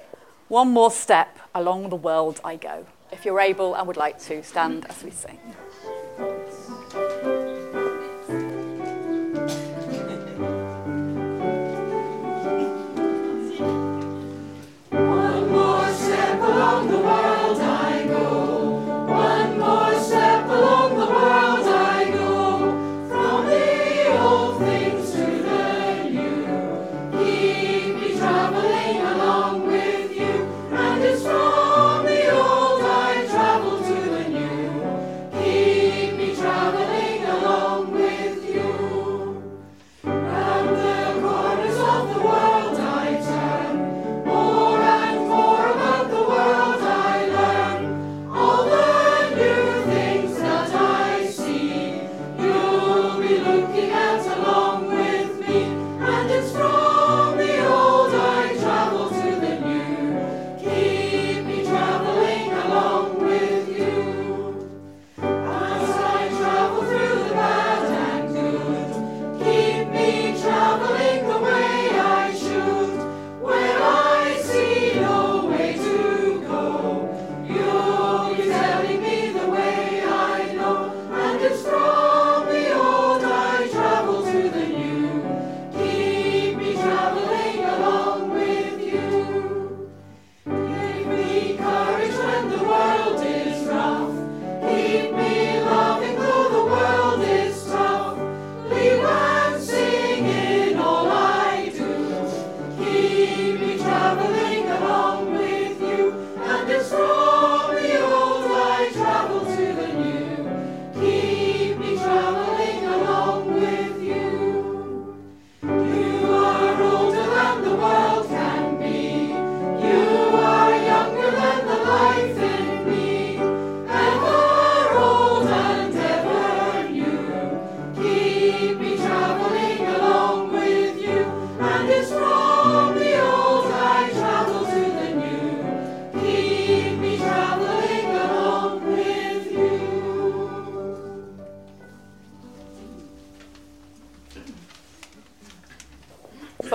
One 0.49 0.71
more 0.71 0.91
step 0.91 1.39
along 1.55 1.91
the 1.91 1.97
world 1.97 2.41
I 2.43 2.57
go. 2.57 2.87
If 3.13 3.27
you're 3.27 3.41
able 3.41 3.75
and 3.75 3.87
would 3.87 3.99
like 3.99 4.19
to, 4.21 4.43
stand 4.43 4.87
as 4.89 5.05
we 5.05 5.11
sing. 5.11 5.39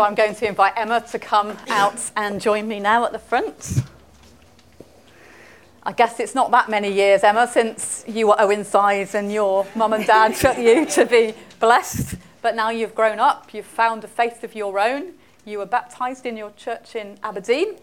I'm 0.04 0.16
going 0.16 0.36
to 0.36 0.48
invite 0.48 0.74
Emma 0.76 1.02
to 1.12 1.20
come 1.20 1.58
out 1.70 2.12
and 2.18 2.42
join 2.42 2.68
me 2.68 2.80
now 2.80 3.06
at 3.06 3.14
the 3.14 3.20
front. 3.20 3.82
I 5.84 5.94
guess 5.94 6.20
it's 6.20 6.36
not 6.36 6.52
that 6.52 6.70
many 6.70 6.92
years, 6.92 7.24
Emma, 7.24 7.48
since 7.48 8.04
you 8.08 8.28
were 8.28 8.36
Owen 8.38 8.66
size 8.66 9.16
and 9.16 9.32
your 9.32 9.66
mum 9.76 9.94
and 9.94 10.06
dad 10.06 10.36
took 10.38 10.58
you 10.58 10.86
to 10.88 11.06
be 11.06 11.34
blessed. 11.60 12.16
But 12.42 12.56
now 12.56 12.70
you've 12.70 12.96
grown 12.96 13.20
up, 13.20 13.54
you've 13.54 13.66
found 13.66 14.04
a 14.04 14.08
faith 14.08 14.44
of 14.44 14.56
your 14.56 14.78
own. 14.78 15.14
You 15.46 15.60
were 15.60 15.66
baptised 15.66 16.26
in 16.26 16.36
your 16.36 16.52
church 16.52 16.96
in 16.96 17.18
Aberdeen. 17.24 17.76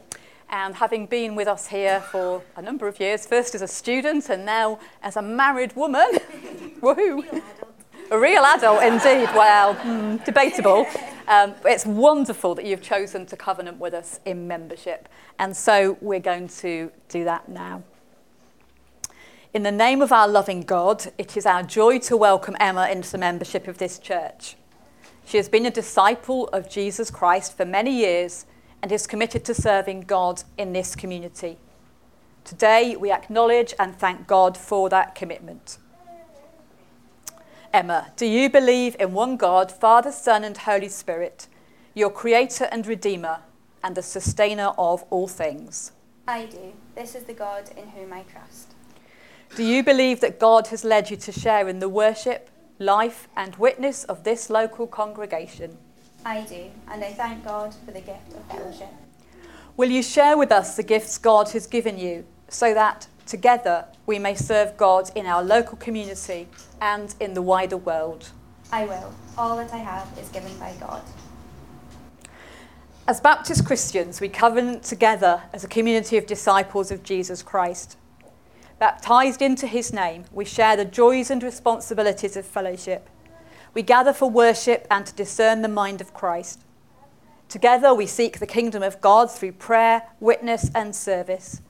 And 0.50 0.74
having 0.74 1.06
been 1.06 1.34
with 1.34 1.48
us 1.48 1.68
here 1.68 2.00
for 2.00 2.42
a 2.56 2.60
number 2.60 2.86
of 2.88 3.00
years, 3.00 3.24
first 3.24 3.54
as 3.54 3.62
a 3.62 3.68
student 3.68 4.28
and 4.28 4.44
now 4.44 4.78
as 5.02 5.16
a 5.16 5.22
married 5.22 5.74
woman, 5.76 6.08
woohoo, 6.80 7.42
A 8.10 8.18
real 8.18 8.44
adult 8.44 8.82
indeed. 8.82 9.28
Well, 9.34 9.74
hmm, 9.74 10.16
debatable. 10.24 10.84
Um, 11.30 11.54
it's 11.64 11.86
wonderful 11.86 12.56
that 12.56 12.64
you've 12.64 12.82
chosen 12.82 13.24
to 13.26 13.36
covenant 13.36 13.78
with 13.78 13.94
us 13.94 14.18
in 14.24 14.48
membership. 14.48 15.08
And 15.38 15.56
so 15.56 15.96
we're 16.00 16.18
going 16.18 16.48
to 16.48 16.90
do 17.08 17.22
that 17.22 17.48
now. 17.48 17.84
In 19.54 19.62
the 19.62 19.70
name 19.70 20.02
of 20.02 20.10
our 20.10 20.26
loving 20.26 20.62
God, 20.62 21.12
it 21.18 21.36
is 21.36 21.46
our 21.46 21.62
joy 21.62 22.00
to 22.00 22.16
welcome 22.16 22.56
Emma 22.58 22.88
into 22.88 23.12
the 23.12 23.18
membership 23.18 23.68
of 23.68 23.78
this 23.78 24.00
church. 24.00 24.56
She 25.24 25.36
has 25.36 25.48
been 25.48 25.66
a 25.66 25.70
disciple 25.70 26.48
of 26.48 26.68
Jesus 26.68 27.12
Christ 27.12 27.56
for 27.56 27.64
many 27.64 27.96
years 27.96 28.44
and 28.82 28.90
is 28.90 29.06
committed 29.06 29.44
to 29.44 29.54
serving 29.54 30.00
God 30.00 30.42
in 30.58 30.72
this 30.72 30.96
community. 30.96 31.58
Today, 32.42 32.96
we 32.96 33.12
acknowledge 33.12 33.72
and 33.78 33.94
thank 33.94 34.26
God 34.26 34.58
for 34.58 34.88
that 34.88 35.14
commitment. 35.14 35.78
Emma, 37.72 38.10
do 38.16 38.26
you 38.26 38.50
believe 38.50 38.96
in 38.98 39.12
one 39.12 39.36
God, 39.36 39.70
Father, 39.70 40.10
Son, 40.10 40.42
and 40.42 40.56
Holy 40.56 40.88
Spirit, 40.88 41.46
your 41.94 42.10
Creator 42.10 42.68
and 42.72 42.84
Redeemer, 42.84 43.42
and 43.84 43.94
the 43.94 44.02
Sustainer 44.02 44.72
of 44.76 45.04
all 45.08 45.28
things? 45.28 45.92
I 46.26 46.46
do. 46.46 46.72
This 46.96 47.14
is 47.14 47.24
the 47.24 47.32
God 47.32 47.70
in 47.76 47.86
whom 47.90 48.12
I 48.12 48.22
trust. 48.22 48.74
Do 49.54 49.62
you 49.62 49.84
believe 49.84 50.20
that 50.20 50.40
God 50.40 50.66
has 50.68 50.82
led 50.82 51.10
you 51.10 51.16
to 51.18 51.30
share 51.30 51.68
in 51.68 51.78
the 51.78 51.88
worship, 51.88 52.50
life, 52.80 53.28
and 53.36 53.54
witness 53.54 54.02
of 54.02 54.24
this 54.24 54.50
local 54.50 54.88
congregation? 54.88 55.78
I 56.24 56.40
do, 56.40 56.72
and 56.90 57.04
I 57.04 57.12
thank 57.12 57.44
God 57.44 57.72
for 57.86 57.92
the 57.92 58.00
gift 58.00 58.32
of 58.32 58.44
fellowship. 58.46 58.92
Will 59.76 59.90
you 59.90 60.02
share 60.02 60.36
with 60.36 60.50
us 60.50 60.74
the 60.74 60.82
gifts 60.82 61.18
God 61.18 61.50
has 61.50 61.68
given 61.68 61.98
you 61.98 62.26
so 62.48 62.74
that 62.74 63.06
together 63.30 63.86
we 64.06 64.18
may 64.18 64.34
serve 64.34 64.76
God 64.76 65.10
in 65.14 65.24
our 65.24 65.42
local 65.42 65.78
community 65.78 66.48
and 66.80 67.14
in 67.20 67.32
the 67.34 67.40
wider 67.40 67.76
world? 67.76 68.30
I 68.72 68.84
will. 68.84 69.14
All 69.38 69.56
that 69.56 69.72
I 69.72 69.78
have 69.78 70.06
is 70.18 70.28
given 70.28 70.56
by 70.58 70.74
God. 70.80 71.02
As 73.06 73.20
Baptist 73.20 73.64
Christians, 73.64 74.20
we 74.20 74.28
covenant 74.28 74.82
together 74.82 75.42
as 75.52 75.64
a 75.64 75.68
community 75.68 76.16
of 76.16 76.26
disciples 76.26 76.90
of 76.90 77.02
Jesus 77.04 77.42
Christ. 77.42 77.96
Baptized 78.80 79.42
into 79.42 79.66
his 79.66 79.92
name, 79.92 80.24
we 80.32 80.44
share 80.44 80.76
the 80.76 80.84
joys 80.84 81.30
and 81.30 81.42
responsibilities 81.42 82.36
of 82.36 82.44
fellowship. 82.44 83.08
We 83.74 83.82
gather 83.82 84.12
for 84.12 84.28
worship 84.28 84.86
and 84.90 85.06
to 85.06 85.14
discern 85.14 85.62
the 85.62 85.68
mind 85.68 86.00
of 86.00 86.14
Christ. 86.14 86.62
Together, 87.48 87.94
we 87.94 88.06
seek 88.06 88.38
the 88.38 88.46
kingdom 88.46 88.82
of 88.82 89.00
God 89.00 89.30
through 89.30 89.52
prayer, 89.52 90.02
witness, 90.18 90.70
and 90.74 90.94
service. 90.94 91.60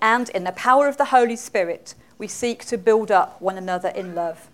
And 0.00 0.28
in 0.30 0.44
the 0.44 0.52
power 0.52 0.88
of 0.88 0.96
the 0.96 1.06
Holy 1.06 1.36
Spirit, 1.36 1.94
we 2.18 2.28
seek 2.28 2.64
to 2.66 2.78
build 2.78 3.10
up 3.10 3.40
one 3.40 3.58
another 3.58 3.88
in 3.88 4.14
love. 4.14 4.48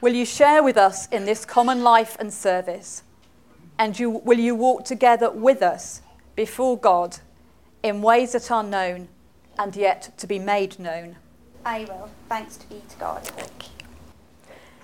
Will 0.00 0.14
you 0.14 0.26
share 0.26 0.62
with 0.62 0.76
us 0.76 1.08
in 1.08 1.24
this 1.24 1.44
common 1.44 1.82
life 1.82 2.16
and 2.20 2.32
service? 2.32 3.02
And 3.78 3.98
you, 3.98 4.10
will 4.10 4.38
you 4.38 4.54
walk 4.54 4.84
together 4.84 5.30
with 5.30 5.62
us 5.62 6.02
before 6.34 6.78
God 6.78 7.18
in 7.82 8.02
ways 8.02 8.32
that 8.32 8.50
are 8.50 8.62
known 8.62 9.08
and 9.58 9.74
yet 9.74 10.16
to 10.18 10.26
be 10.26 10.38
made 10.38 10.78
known? 10.78 11.16
I 11.64 11.84
will. 11.84 12.10
Thanks 12.28 12.56
to 12.58 12.66
be 12.68 12.82
to 12.88 12.96
God. 12.98 13.30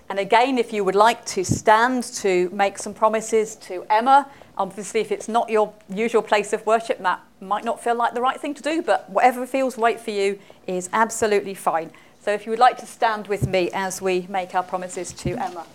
And 0.09 0.19
again, 0.19 0.59
if 0.59 0.73
you 0.73 0.85
would 0.85 0.95
like 0.95 1.25
to 1.27 1.45
stand 1.45 2.05
to 2.05 2.51
make 2.51 2.79
some 2.79 2.93
promises 2.93 3.57
to 3.57 3.87
Emma, 3.89 4.29
obviously, 4.59 5.01
if 5.01 5.11
it's 5.11 5.29
not 5.29 5.49
your 5.49 5.73
usual 5.89 6.23
place 6.23 6.53
of 6.53 6.65
worship, 6.67 6.99
that 6.99 7.21
might 7.41 7.65
not 7.65 7.83
feel 7.83 7.95
like 7.95 8.15
the 8.15 8.21
right 8.21 8.41
thing 8.41 8.55
to 8.55 8.63
do, 8.63 8.83
but 8.83 9.09
whatever 9.09 9.47
feels 9.47 9.79
right 9.79 9.99
for 9.99 10.11
you 10.11 10.39
is 10.67 10.91
absolutely 10.93 11.55
fine. 11.55 11.91
So 12.21 12.33
if 12.33 12.47
you 12.47 12.51
would 12.51 12.59
like 12.59 12.77
to 12.79 12.87
stand 12.87 13.27
with 13.27 13.49
me 13.49 13.71
as 13.73 14.01
we 14.01 14.27
make 14.29 14.55
our 14.55 14.63
promises 14.63 15.13
to 15.13 15.31
Emma. 15.33 15.67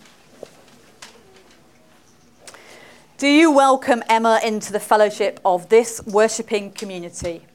Do 3.18 3.28
you 3.28 3.52
welcome 3.52 4.04
Emma 4.08 4.40
into 4.44 4.72
the 4.72 4.80
fellowship 4.80 5.40
of 5.44 5.70
this 5.70 6.06
worshipping 6.06 6.72
community? 6.72 7.46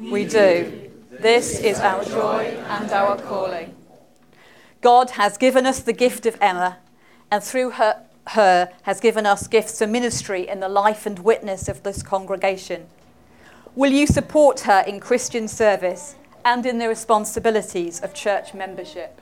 We 0.00 0.24
do. 0.24 0.90
This 1.10 1.58
is 1.58 1.80
our 1.80 2.04
joy 2.04 2.44
and 2.68 2.90
our 2.92 3.16
calling. 3.16 3.74
God 4.80 5.10
has 5.10 5.36
given 5.36 5.66
us 5.66 5.80
the 5.80 5.92
gift 5.92 6.24
of 6.26 6.36
Emma, 6.40 6.78
and 7.30 7.42
through 7.42 7.70
her, 7.72 8.02
her 8.28 8.70
has 8.82 9.00
given 9.00 9.26
us 9.26 9.48
gifts 9.48 9.80
of 9.80 9.90
ministry 9.90 10.48
in 10.48 10.60
the 10.60 10.68
life 10.68 11.04
and 11.04 11.18
witness 11.18 11.68
of 11.68 11.82
this 11.82 12.02
congregation. 12.02 12.86
Will 13.74 13.92
you 13.92 14.06
support 14.06 14.60
her 14.60 14.84
in 14.86 15.00
Christian 15.00 15.48
service 15.48 16.14
and 16.44 16.64
in 16.64 16.78
the 16.78 16.88
responsibilities 16.88 18.00
of 18.00 18.14
church 18.14 18.54
membership? 18.54 19.20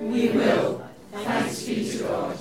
We 0.00 0.28
will. 0.28 0.86
Thanks 1.12 1.62
be 1.64 1.90
to 1.90 1.98
God. 2.04 2.38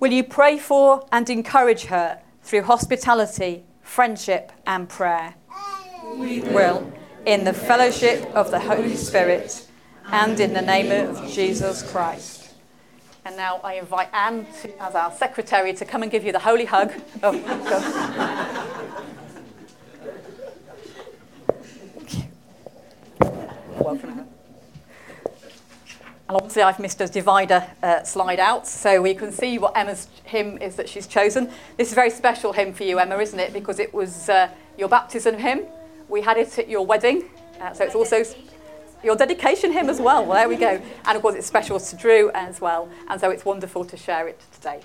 Will 0.00 0.12
you 0.12 0.24
pray 0.24 0.58
for 0.58 1.06
and 1.12 1.28
encourage 1.30 1.84
her 1.84 2.20
through 2.42 2.62
hospitality, 2.62 3.64
friendship, 3.82 4.52
and 4.66 4.88
prayer? 4.88 5.34
We 6.16 6.40
will. 6.40 6.92
In 7.24 7.44
the 7.44 7.52
fellowship 7.52 8.28
of 8.34 8.50
the 8.50 8.58
Holy 8.58 8.96
Spirit 8.96 9.66
and 10.10 10.40
in 10.40 10.52
the 10.52 10.62
name 10.62 10.90
of 10.90 11.30
Jesus 11.30 11.82
Christ. 11.90 12.54
And 13.24 13.36
now 13.36 13.60
I 13.62 13.74
invite 13.74 14.08
Anne 14.12 14.46
to, 14.62 14.82
as 14.82 14.94
our 14.94 15.12
secretary 15.12 15.72
to 15.74 15.84
come 15.84 16.02
and 16.02 16.10
give 16.10 16.24
you 16.24 16.32
the 16.32 16.40
holy 16.40 16.64
hug. 16.64 16.92
Oh, 17.22 17.32
Welcome. 23.78 24.10
And 26.28 26.36
obviously, 26.36 26.62
I've 26.62 26.78
missed 26.78 27.00
a 27.00 27.08
divider 27.08 27.66
uh, 27.82 28.04
slide 28.04 28.40
out, 28.40 28.66
so 28.66 29.02
we 29.02 29.14
can 29.14 29.30
see 29.32 29.58
what 29.58 29.76
Emma's 29.76 30.08
hymn 30.24 30.56
is 30.58 30.76
that 30.76 30.88
she's 30.88 31.06
chosen. 31.06 31.50
This 31.76 31.88
is 31.88 31.92
a 31.92 31.94
very 31.94 32.10
special 32.10 32.52
hymn 32.52 32.72
for 32.72 32.84
you, 32.84 32.98
Emma, 32.98 33.18
isn't 33.18 33.38
it? 33.38 33.52
Because 33.52 33.78
it 33.78 33.92
was 33.92 34.28
uh, 34.28 34.48
your 34.78 34.88
baptism 34.88 35.36
hymn. 35.36 35.66
We 36.08 36.22
had 36.22 36.38
it 36.38 36.58
at 36.58 36.68
your 36.68 36.86
wedding, 36.86 37.24
uh, 37.60 37.72
so 37.72 37.84
it's 37.84 37.94
also 37.94 38.24
your 39.02 39.16
dedication 39.16 39.72
him 39.72 39.88
as 39.90 40.00
well. 40.00 40.24
well. 40.24 40.36
There 40.38 40.48
we 40.48 40.56
go. 40.56 40.80
And 41.04 41.16
of 41.16 41.22
course, 41.22 41.34
it's 41.34 41.46
special 41.46 41.78
to 41.78 41.96
Drew 41.96 42.30
as 42.34 42.60
well. 42.60 42.88
And 43.08 43.20
so 43.20 43.30
it's 43.30 43.44
wonderful 43.44 43.84
to 43.84 43.96
share 43.96 44.28
it 44.28 44.40
today. 44.52 44.80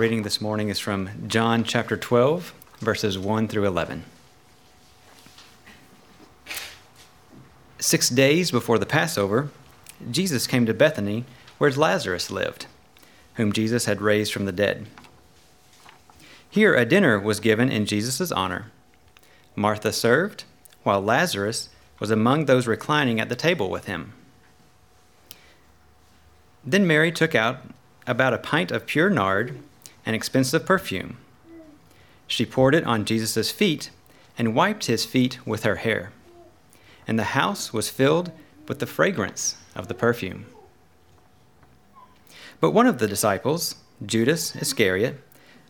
Reading 0.00 0.22
this 0.22 0.40
morning 0.40 0.70
is 0.70 0.78
from 0.78 1.10
John 1.28 1.62
chapter 1.62 1.94
12, 1.94 2.54
verses 2.78 3.18
1 3.18 3.48
through 3.48 3.66
11. 3.66 4.04
Six 7.78 8.08
days 8.08 8.50
before 8.50 8.78
the 8.78 8.86
Passover, 8.86 9.50
Jesus 10.10 10.46
came 10.46 10.64
to 10.64 10.72
Bethany, 10.72 11.26
where 11.58 11.70
Lazarus 11.70 12.30
lived, 12.30 12.64
whom 13.34 13.52
Jesus 13.52 13.84
had 13.84 14.00
raised 14.00 14.32
from 14.32 14.46
the 14.46 14.52
dead. 14.52 14.86
Here 16.48 16.74
a 16.74 16.86
dinner 16.86 17.20
was 17.20 17.38
given 17.38 17.70
in 17.70 17.84
Jesus' 17.84 18.32
honor. 18.32 18.70
Martha 19.54 19.92
served, 19.92 20.44
while 20.82 21.02
Lazarus 21.02 21.68
was 21.98 22.10
among 22.10 22.46
those 22.46 22.66
reclining 22.66 23.20
at 23.20 23.28
the 23.28 23.36
table 23.36 23.68
with 23.68 23.84
him. 23.84 24.14
Then 26.64 26.86
Mary 26.86 27.12
took 27.12 27.34
out 27.34 27.58
about 28.06 28.32
a 28.32 28.38
pint 28.38 28.70
of 28.70 28.86
pure 28.86 29.10
nard 29.10 29.60
an 30.06 30.14
expensive 30.14 30.66
perfume. 30.66 31.16
She 32.26 32.46
poured 32.46 32.74
it 32.74 32.84
on 32.84 33.04
Jesus' 33.04 33.50
feet 33.50 33.90
and 34.38 34.54
wiped 34.54 34.86
his 34.86 35.04
feet 35.04 35.44
with 35.46 35.64
her 35.64 35.76
hair. 35.76 36.12
And 37.06 37.18
the 37.18 37.34
house 37.34 37.72
was 37.72 37.90
filled 37.90 38.30
with 38.68 38.78
the 38.78 38.86
fragrance 38.86 39.56
of 39.74 39.88
the 39.88 39.94
perfume. 39.94 40.46
But 42.60 42.70
one 42.70 42.86
of 42.86 42.98
the 42.98 43.08
disciples, 43.08 43.74
Judas 44.04 44.54
Iscariot, 44.54 45.20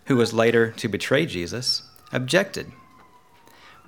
who 0.06 0.16
was 0.16 0.34
later 0.34 0.72
to 0.72 0.88
betray 0.88 1.24
Jesus, 1.24 1.82
objected. 2.12 2.70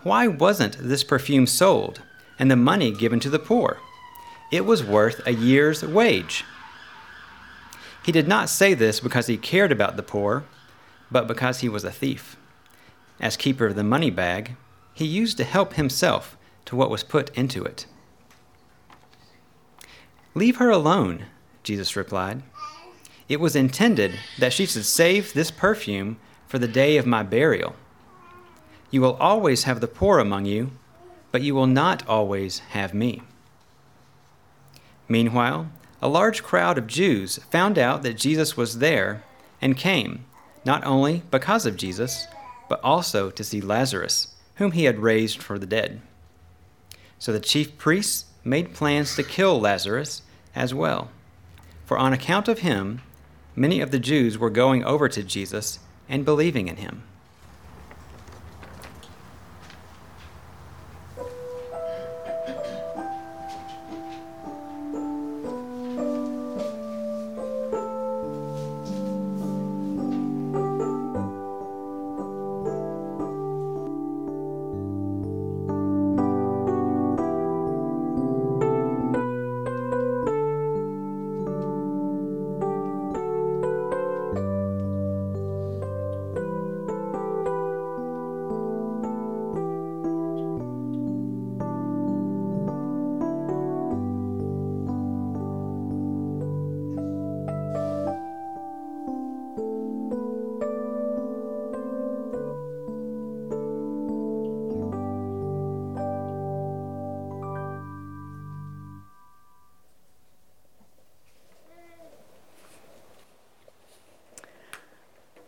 Why 0.02 0.26
wasn't 0.26 0.78
this 0.78 1.04
perfume 1.04 1.46
sold 1.46 2.02
and 2.38 2.50
the 2.50 2.56
money 2.56 2.90
given 2.90 3.20
to 3.20 3.30
the 3.30 3.38
poor? 3.38 3.78
It 4.50 4.64
was 4.64 4.84
worth 4.84 5.26
a 5.26 5.32
year's 5.32 5.82
wage. 5.84 6.44
He 8.04 8.12
did 8.12 8.26
not 8.26 8.48
say 8.48 8.74
this 8.74 9.00
because 9.00 9.26
he 9.26 9.36
cared 9.36 9.70
about 9.70 9.96
the 9.96 10.02
poor, 10.02 10.44
but 11.10 11.28
because 11.28 11.60
he 11.60 11.68
was 11.68 11.84
a 11.84 11.90
thief. 11.90 12.36
As 13.20 13.36
keeper 13.36 13.66
of 13.66 13.76
the 13.76 13.84
money 13.84 14.10
bag, 14.10 14.56
he 14.94 15.04
used 15.04 15.36
to 15.38 15.44
help 15.44 15.74
himself 15.74 16.36
to 16.64 16.76
what 16.76 16.90
was 16.90 17.04
put 17.04 17.30
into 17.36 17.64
it. 17.64 17.86
Leave 20.34 20.56
her 20.56 20.70
alone, 20.70 21.26
Jesus 21.62 21.94
replied. 21.94 22.42
It 23.28 23.40
was 23.40 23.54
intended 23.54 24.18
that 24.38 24.52
she 24.52 24.66
should 24.66 24.84
save 24.84 25.32
this 25.32 25.50
perfume 25.50 26.18
for 26.46 26.58
the 26.58 26.68
day 26.68 26.96
of 26.96 27.06
my 27.06 27.22
burial. 27.22 27.76
You 28.90 29.00
will 29.00 29.14
always 29.14 29.64
have 29.64 29.80
the 29.80 29.88
poor 29.88 30.18
among 30.18 30.46
you, 30.46 30.72
but 31.30 31.42
you 31.42 31.54
will 31.54 31.66
not 31.66 32.06
always 32.06 32.58
have 32.70 32.92
me. 32.92 33.22
Meanwhile, 35.08 35.68
a 36.02 36.08
large 36.08 36.42
crowd 36.42 36.76
of 36.76 36.88
Jews 36.88 37.38
found 37.50 37.78
out 37.78 38.02
that 38.02 38.16
Jesus 38.18 38.56
was 38.56 38.80
there 38.80 39.22
and 39.60 39.76
came, 39.76 40.24
not 40.64 40.84
only 40.84 41.22
because 41.30 41.64
of 41.64 41.76
Jesus, 41.76 42.26
but 42.68 42.80
also 42.82 43.30
to 43.30 43.44
see 43.44 43.60
Lazarus, 43.60 44.34
whom 44.56 44.72
he 44.72 44.84
had 44.84 44.98
raised 44.98 45.40
from 45.40 45.60
the 45.60 45.66
dead. 45.66 46.00
So 47.20 47.32
the 47.32 47.38
chief 47.38 47.78
priests 47.78 48.24
made 48.42 48.74
plans 48.74 49.14
to 49.14 49.22
kill 49.22 49.60
Lazarus 49.60 50.22
as 50.56 50.74
well. 50.74 51.10
For 51.86 51.96
on 51.96 52.12
account 52.12 52.48
of 52.48 52.58
him, 52.58 53.00
many 53.54 53.80
of 53.80 53.92
the 53.92 54.00
Jews 54.00 54.36
were 54.36 54.50
going 54.50 54.82
over 54.82 55.08
to 55.08 55.22
Jesus 55.22 55.78
and 56.08 56.24
believing 56.24 56.66
in 56.66 56.78
him. 56.78 57.04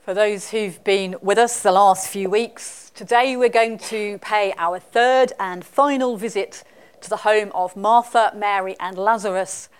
For 0.04 0.12
those 0.12 0.50
who've 0.50 0.84
been 0.84 1.16
with 1.22 1.38
us 1.38 1.62
the 1.62 1.72
last 1.72 2.08
few 2.08 2.28
weeks, 2.28 2.92
today 2.94 3.38
we're 3.38 3.48
going 3.48 3.78
to 3.78 4.18
pay 4.18 4.52
our 4.58 4.78
third 4.78 5.32
and 5.40 5.64
final 5.64 6.18
visit 6.18 6.62
to 7.00 7.08
the 7.08 7.16
home 7.16 7.50
of 7.54 7.74
Martha, 7.74 8.30
Mary, 8.36 8.76
and 8.78 8.98
Lazarus 8.98 9.70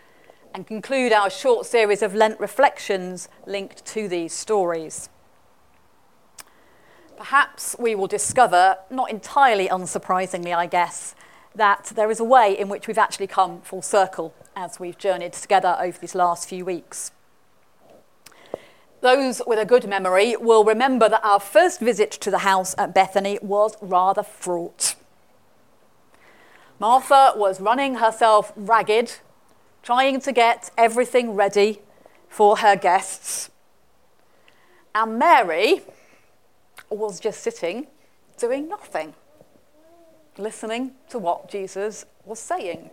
and 0.55 0.67
conclude 0.67 1.13
our 1.13 1.29
short 1.29 1.67
series 1.67 2.01
of 2.01 2.15
Lent 2.15 2.41
reflections 2.41 3.29
linked 3.47 3.85
to 3.85 4.09
these 4.09 4.33
stories. 4.33 5.11
Perhaps 7.19 7.77
we 7.79 7.95
will 7.95 8.07
discover, 8.07 8.79
not 8.91 9.11
entirely 9.11 9.69
unsurprisingly, 9.69 10.57
I 10.57 10.65
guess, 10.65 11.15
that 11.55 11.93
there 11.97 12.11
is 12.11 12.19
a 12.19 12.25
way 12.25 12.59
in 12.59 12.71
which 12.71 12.89
we've 12.89 12.97
actually 12.97 13.27
come 13.27 13.61
full 13.61 13.83
circle 13.83 14.33
as 14.57 14.81
we've 14.81 14.97
journeyed 14.97 15.35
together 15.35 15.77
over 15.79 15.99
these 15.99 16.15
last 16.15 16.49
few 16.49 16.65
weeks. 16.65 17.13
Those 19.05 19.43
with 19.47 19.59
a 19.59 19.67
good 19.67 19.87
memory 19.87 20.35
will 20.35 20.65
remember 20.65 21.11
that 21.11 21.23
our 21.23 21.39
first 21.39 21.79
visit 21.79 22.11
to 22.13 22.31
the 22.31 22.39
house 22.39 22.75
at 22.79 22.95
Bethany 22.95 23.39
was 23.43 23.77
rather 23.83 24.23
fraught. 24.23 24.95
Martha 26.79 27.35
was 27.37 27.61
running 27.61 27.97
herself 27.97 28.51
ragged, 28.57 29.17
trying 29.83 30.23
to 30.23 30.33
get 30.33 30.71
everything 30.79 31.35
ready 31.35 31.83
for 32.31 32.57
her 32.57 32.77
guests. 32.77 33.51
And 34.95 35.19
Mary 35.19 35.83
was 36.89 37.21
just 37.21 37.43
sitting, 37.43 37.89
doing 38.39 38.71
nothing, 38.71 39.13
listening 40.39 40.93
to 41.11 41.19
what 41.19 41.51
Jesus 41.51 42.07
was 42.25 42.39
saying. 42.39 42.89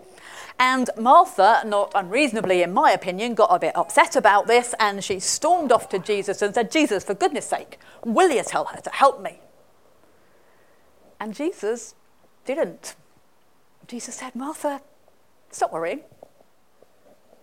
And 0.61 0.91
Martha, 0.95 1.63
not 1.65 1.91
unreasonably 1.95 2.61
in 2.61 2.71
my 2.71 2.91
opinion, 2.91 3.33
got 3.33 3.47
a 3.49 3.57
bit 3.57 3.75
upset 3.75 4.15
about 4.15 4.45
this 4.45 4.75
and 4.79 5.03
she 5.03 5.19
stormed 5.19 5.71
off 5.71 5.89
to 5.89 5.97
Jesus 5.97 6.43
and 6.43 6.53
said, 6.53 6.69
Jesus, 6.69 7.03
for 7.03 7.15
goodness 7.15 7.47
sake, 7.47 7.79
will 8.05 8.29
you 8.29 8.43
tell 8.43 8.65
her 8.65 8.79
to 8.79 8.91
help 8.91 9.23
me? 9.23 9.39
And 11.19 11.33
Jesus 11.33 11.95
didn't. 12.45 12.95
Jesus 13.87 14.13
said, 14.13 14.35
Martha, 14.35 14.81
stop 15.49 15.73
worrying. 15.73 16.01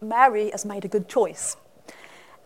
Mary 0.01 0.51
has 0.51 0.65
made 0.65 0.85
a 0.85 0.89
good 0.89 1.09
choice. 1.09 1.57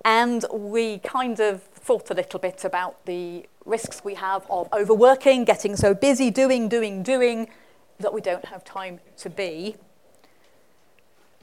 And 0.06 0.42
we 0.50 1.00
kind 1.00 1.38
of 1.38 1.62
thought 1.64 2.08
a 2.10 2.14
little 2.14 2.40
bit 2.40 2.64
about 2.64 3.04
the 3.04 3.44
risks 3.66 4.02
we 4.02 4.14
have 4.14 4.46
of 4.48 4.72
overworking, 4.72 5.44
getting 5.44 5.76
so 5.76 5.92
busy, 5.92 6.30
doing, 6.30 6.70
doing, 6.70 7.02
doing, 7.02 7.50
that 8.00 8.14
we 8.14 8.22
don't 8.22 8.46
have 8.46 8.64
time 8.64 9.00
to 9.18 9.28
be 9.28 9.76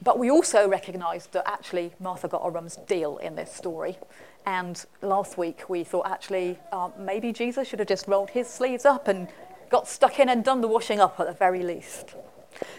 but 0.02 0.18
we 0.18 0.30
also 0.30 0.68
recognised 0.68 1.32
that 1.32 1.46
actually 1.46 1.92
Martha 2.00 2.28
got 2.28 2.42
a 2.44 2.50
rum's 2.50 2.76
deal 2.76 3.18
in 3.18 3.36
this 3.36 3.52
story. 3.52 3.98
And 4.46 4.82
last 5.02 5.36
week 5.36 5.68
we 5.68 5.84
thought 5.84 6.08
actually 6.08 6.58
uh, 6.72 6.90
maybe 6.98 7.32
Jesus 7.32 7.68
should 7.68 7.78
have 7.78 7.88
just 7.88 8.08
rolled 8.08 8.30
his 8.30 8.48
sleeves 8.48 8.84
up 8.84 9.08
and 9.08 9.28
got 9.68 9.86
stuck 9.86 10.18
in 10.18 10.28
and 10.28 10.42
done 10.42 10.62
the 10.62 10.68
washing 10.68 11.00
up 11.00 11.20
at 11.20 11.26
the 11.26 11.34
very 11.34 11.62
least. 11.62 12.14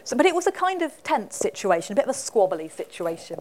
So, 0.03 0.17
but 0.17 0.25
it 0.25 0.35
was 0.35 0.47
a 0.47 0.51
kind 0.51 0.81
of 0.81 1.03
tense 1.03 1.35
situation, 1.35 1.93
a 1.93 1.95
bit 1.95 2.05
of 2.05 2.09
a 2.09 2.17
squabbly 2.17 2.71
situation. 2.71 3.39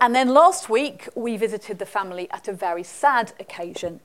And 0.00 0.14
then 0.14 0.28
last 0.28 0.68
week 0.68 1.08
we 1.14 1.36
visited 1.36 1.78
the 1.78 1.86
family 1.86 2.28
at 2.30 2.48
a 2.48 2.52
very 2.52 2.82
sad 2.82 3.32
occasion 3.40 4.00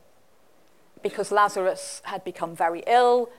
because 1.01 1.31
Lazarus 1.31 2.01
had 2.05 2.23
become 2.23 2.55
very 2.55 2.83
ill 2.87 3.29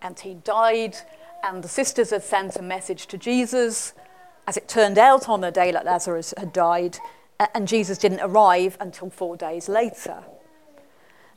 and 0.00 0.18
he 0.20 0.34
died 0.34 0.96
and 1.42 1.62
the 1.62 1.68
sisters 1.68 2.10
had 2.10 2.22
sent 2.22 2.56
a 2.56 2.62
message 2.62 3.06
to 3.08 3.18
Jesus. 3.18 3.94
As 4.46 4.56
it 4.56 4.68
turned 4.68 4.98
out, 4.98 5.28
on 5.28 5.40
the 5.40 5.50
day 5.50 5.70
that 5.72 5.84
Lazarus 5.84 6.32
had 6.36 6.52
died, 6.52 6.98
and 7.54 7.68
Jesus 7.68 7.98
didn't 7.98 8.20
arrive 8.20 8.76
until 8.80 9.10
four 9.10 9.36
days 9.36 9.68
later. 9.68 10.24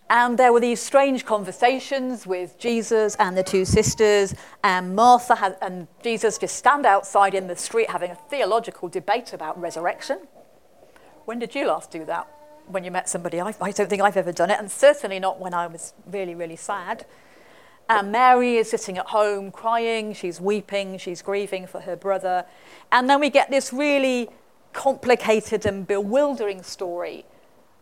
And 0.09 0.37
there 0.37 0.51
were 0.51 0.59
these 0.59 0.81
strange 0.81 1.25
conversations 1.25 2.27
with 2.27 2.57
Jesus 2.59 3.15
and 3.15 3.37
the 3.37 3.43
two 3.43 3.65
sisters, 3.65 4.33
and 4.63 4.95
Martha 4.95 5.35
had, 5.35 5.57
and 5.61 5.87
Jesus 6.03 6.37
just 6.37 6.55
stand 6.55 6.85
outside 6.85 7.33
in 7.33 7.47
the 7.47 7.55
street 7.55 7.89
having 7.89 8.11
a 8.11 8.15
theological 8.15 8.89
debate 8.89 9.33
about 9.33 9.59
resurrection. 9.59 10.19
When 11.25 11.39
did 11.39 11.55
you 11.55 11.67
last 11.67 11.91
do 11.91 12.03
that? 12.05 12.27
when 12.67 12.83
you 12.83 12.91
met 12.91 13.09
somebody. 13.09 13.39
I, 13.39 13.53
I 13.61 13.71
don't 13.71 13.89
think 13.89 14.01
I've 14.01 14.17
ever 14.17 14.31
done 14.31 14.49
it, 14.49 14.59
and 14.59 14.69
certainly 14.69 15.19
not 15.19 15.39
when 15.39 15.53
I 15.53 15.67
was 15.67 15.93
really, 16.05 16.35
really 16.35 16.55
sad. 16.55 17.05
And 17.91 18.09
Mary 18.09 18.55
is 18.55 18.69
sitting 18.69 18.97
at 18.97 19.07
home 19.07 19.51
crying, 19.51 20.13
she's 20.13 20.39
weeping, 20.39 20.97
she's 20.97 21.21
grieving 21.21 21.67
for 21.67 21.81
her 21.81 21.97
brother. 21.97 22.45
And 22.89 23.09
then 23.09 23.19
we 23.19 23.29
get 23.29 23.51
this 23.51 23.73
really 23.73 24.29
complicated 24.71 25.65
and 25.65 25.85
bewildering 25.85 26.63
story 26.63 27.25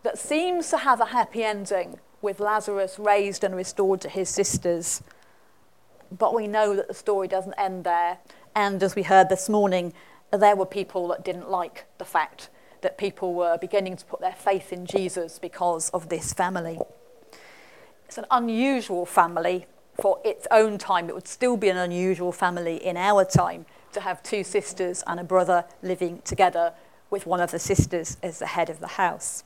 that 0.01 0.17
seems 0.17 0.71
to 0.71 0.77
have 0.77 0.99
a 0.99 1.05
happy 1.05 1.43
ending 1.43 1.99
with 2.23 2.39
Lazarus 2.39 2.97
raised 2.97 3.43
and 3.43 3.55
restored 3.55 4.01
to 4.01 4.09
his 4.09 4.29
sisters. 4.29 5.03
But 6.17 6.33
we 6.33 6.47
know 6.47 6.75
that 6.75 6.87
the 6.87 6.95
story 6.95 7.27
doesn't 7.27 7.53
end 7.53 7.83
there. 7.83 8.17
And 8.55 8.81
as 8.81 8.95
we 8.95 9.03
heard 9.03 9.29
this 9.29 9.47
morning, 9.47 9.93
there 10.33 10.55
were 10.55 10.65
people 10.65 11.07
that 11.09 11.23
didn't 11.23 11.51
like 11.51 11.85
the 11.99 12.05
fact 12.05 12.49
that 12.81 12.97
people 12.97 13.35
were 13.35 13.59
beginning 13.59 13.95
to 13.97 14.05
put 14.05 14.21
their 14.21 14.33
faith 14.33 14.73
in 14.73 14.87
Jesus 14.87 15.37
because 15.37 15.91
of 15.91 16.09
this 16.09 16.33
family. 16.33 16.79
It's 18.05 18.17
an 18.17 18.25
unusual 18.31 19.05
family 19.05 19.67
for 20.01 20.19
its 20.23 20.47
own 20.51 20.77
time. 20.77 21.09
It 21.09 21.15
would 21.15 21.27
still 21.27 21.57
be 21.57 21.69
an 21.69 21.77
unusual 21.77 22.31
family 22.31 22.77
in 22.77 22.97
our 22.97 23.25
time 23.25 23.65
to 23.93 24.01
have 24.01 24.21
two 24.23 24.43
sisters 24.43 25.03
and 25.07 25.19
a 25.19 25.23
brother 25.23 25.65
living 25.81 26.21
together 26.23 26.73
with 27.09 27.25
one 27.25 27.39
of 27.39 27.51
the 27.51 27.59
sisters 27.59 28.17
as 28.21 28.39
the 28.39 28.47
head 28.47 28.69
of 28.69 28.79
the 28.79 28.87
house. 28.87 29.43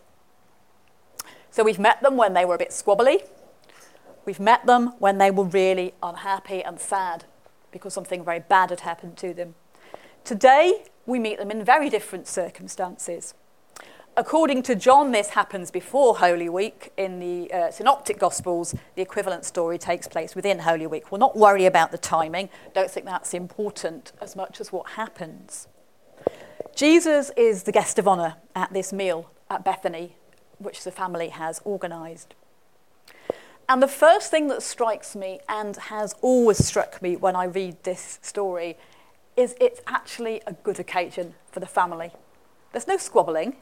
So 1.50 1.64
we've 1.64 1.80
met 1.80 2.02
them 2.02 2.18
when 2.18 2.34
they 2.34 2.46
were 2.46 2.56
a 2.56 2.58
bit 2.58 2.70
squabbly. 2.70 3.24
We've 4.26 4.40
met 4.40 4.66
them 4.66 4.94
when 5.00 5.18
they 5.18 5.32
were 5.32 5.44
really 5.44 5.94
unhappy 6.02 6.64
and 6.64 6.80
sad 6.80 7.26
because 7.72 7.94
something 7.94 8.24
very 8.24 8.40
bad 8.40 8.70
had 8.70 8.82
happened 8.82 9.18
to 9.18 9.34
them. 9.34 9.56
Today, 10.24 10.86
we 11.06 11.20
meet 11.20 11.38
them 11.38 11.52
in 11.52 11.64
very 11.66 11.90
different 11.90 12.28
circumstances. 12.28 13.34
According 14.16 14.62
to 14.64 14.76
John, 14.76 15.12
this 15.12 15.30
happens 15.30 15.72
before 15.72 16.18
Holy 16.18 16.48
Week. 16.48 16.94
In 16.98 17.20
the 17.20 17.52
uh, 17.52 17.72
Synoptic 17.72 18.20
Gospels, 18.20 18.76
the 18.94 19.02
equivalent 19.02 19.44
story 19.44 19.80
takes 19.80 20.08
place 20.08 20.36
within 20.36 20.60
Holy 20.60 20.86
Week. 20.86 21.12
We'll 21.12 21.18
not 21.18 21.36
worry 21.36 21.66
about 21.66 21.92
the 21.92 21.98
timing, 21.98 22.50
don't 22.76 22.92
think 22.92 23.08
that's 23.08 23.34
important 23.34 24.12
as 24.22 24.36
much 24.36 24.62
as 24.62 24.72
what 24.72 24.92
happens. 24.92 25.68
Jesus 26.76 27.32
is 27.36 27.64
the 27.64 27.72
guest 27.72 27.98
of 27.98 28.08
honour 28.08 28.36
at 28.56 28.72
this 28.72 28.94
meal 28.94 29.32
at 29.50 29.66
Bethany, 29.66 30.16
which 30.60 30.84
the 30.84 30.92
family 30.92 31.30
has 31.30 31.60
organised. 31.66 32.36
And 33.68 33.82
the 33.82 33.88
first 33.88 34.30
thing 34.30 34.48
that 34.50 34.62
strikes 34.62 35.16
me 35.16 35.40
and 35.50 35.76
has 35.76 36.14
always 36.22 36.64
struck 36.64 37.02
me 37.02 37.16
when 37.16 37.36
I 37.36 37.46
read 37.46 37.78
this 37.82 38.20
story 38.22 38.78
is 39.36 39.56
it's 39.60 39.82
actually 39.88 40.44
a 40.46 40.54
good 40.54 40.80
occasion 40.80 41.34
for 41.52 41.60
the 41.60 41.66
family. 41.66 42.12
There's 42.74 42.88
no 42.88 42.98
squabbling. 42.98 43.56